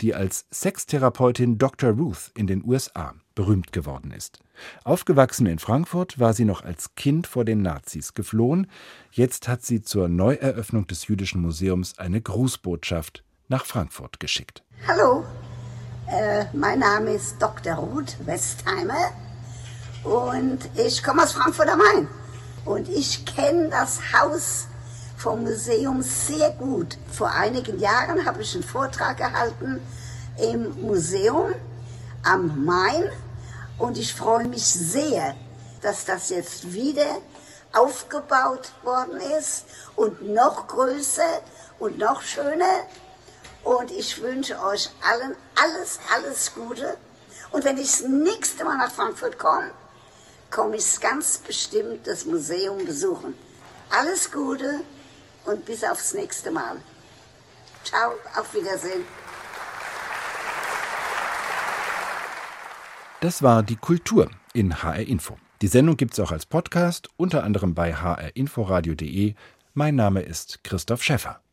die 0.00 0.14
als 0.14 0.46
Sextherapeutin 0.50 1.58
Dr. 1.58 1.92
Ruth 1.92 2.30
in 2.34 2.46
den 2.46 2.64
USA 2.64 3.14
berühmt 3.34 3.72
geworden 3.72 4.10
ist. 4.10 4.40
Aufgewachsen 4.84 5.46
in 5.46 5.58
Frankfurt 5.58 6.18
war 6.18 6.32
sie 6.32 6.44
noch 6.44 6.62
als 6.62 6.94
Kind 6.94 7.26
vor 7.26 7.44
den 7.44 7.62
Nazis 7.62 8.14
geflohen. 8.14 8.68
Jetzt 9.10 9.48
hat 9.48 9.62
sie 9.62 9.82
zur 9.82 10.08
Neueröffnung 10.08 10.86
des 10.86 11.06
Jüdischen 11.08 11.40
Museums 11.40 11.98
eine 11.98 12.20
Grußbotschaft 12.20 13.24
nach 13.48 13.66
Frankfurt 13.66 14.20
geschickt. 14.20 14.62
Hallo, 14.86 15.24
äh, 16.08 16.44
mein 16.52 16.78
Name 16.78 17.12
ist 17.12 17.40
Dr. 17.40 17.74
Ruth 17.74 18.16
Westheimer 18.26 19.12
und 20.04 20.58
ich 20.76 21.02
komme 21.02 21.22
aus 21.22 21.32
Frankfurt 21.32 21.68
am 21.68 21.78
Main. 21.78 22.08
Und 22.64 22.88
ich 22.88 23.26
kenne 23.26 23.68
das 23.68 24.00
Haus 24.14 24.68
vom 25.16 25.42
Museum 25.42 26.02
sehr 26.02 26.50
gut. 26.50 26.98
Vor 27.10 27.30
einigen 27.30 27.78
Jahren 27.78 28.24
habe 28.24 28.42
ich 28.42 28.54
einen 28.54 28.64
Vortrag 28.64 29.18
gehalten 29.18 29.80
im 30.38 30.80
Museum 30.80 31.54
am 32.22 32.64
Main 32.64 33.10
und 33.78 33.98
ich 33.98 34.14
freue 34.14 34.48
mich 34.48 34.64
sehr, 34.64 35.34
dass 35.82 36.06
das 36.06 36.30
jetzt 36.30 36.72
wieder 36.72 37.18
aufgebaut 37.72 38.72
worden 38.82 39.20
ist 39.38 39.66
und 39.96 40.22
noch 40.32 40.66
größer 40.68 41.40
und 41.78 41.98
noch 41.98 42.22
schöner. 42.22 42.84
Und 43.64 43.90
ich 43.90 44.20
wünsche 44.20 44.60
euch 44.60 44.90
allen 45.02 45.34
alles, 45.56 45.98
alles 46.14 46.54
Gute. 46.54 46.96
Und 47.50 47.64
wenn 47.64 47.78
ich 47.78 47.90
das 47.90 48.02
nächste 48.02 48.64
Mal 48.64 48.76
nach 48.76 48.92
Frankfurt 48.92 49.38
komme, 49.38 49.70
komme 50.50 50.76
ich 50.76 51.00
ganz 51.00 51.38
bestimmt 51.38 52.06
das 52.06 52.26
Museum 52.26 52.84
besuchen. 52.84 53.34
Alles 53.90 54.30
Gute 54.30 54.80
und 55.46 55.64
bis 55.64 55.82
aufs 55.82 56.14
nächste 56.14 56.50
Mal. 56.50 56.76
Ciao, 57.84 58.12
auf 58.36 58.52
Wiedersehen. 58.54 59.04
Das 63.20 63.42
war 63.42 63.62
die 63.62 63.76
Kultur 63.76 64.30
in 64.52 64.82
HR 64.82 65.06
Info. 65.06 65.38
Die 65.62 65.68
Sendung 65.68 65.96
gibt 65.96 66.12
es 66.12 66.20
auch 66.20 66.32
als 66.32 66.44
Podcast, 66.44 67.08
unter 67.16 67.42
anderem 67.44 67.74
bei 67.74 67.94
hrinforadio.de. 67.94 69.34
Mein 69.72 69.94
Name 69.94 70.20
ist 70.20 70.62
Christoph 70.62 71.02
Schäffer. 71.02 71.43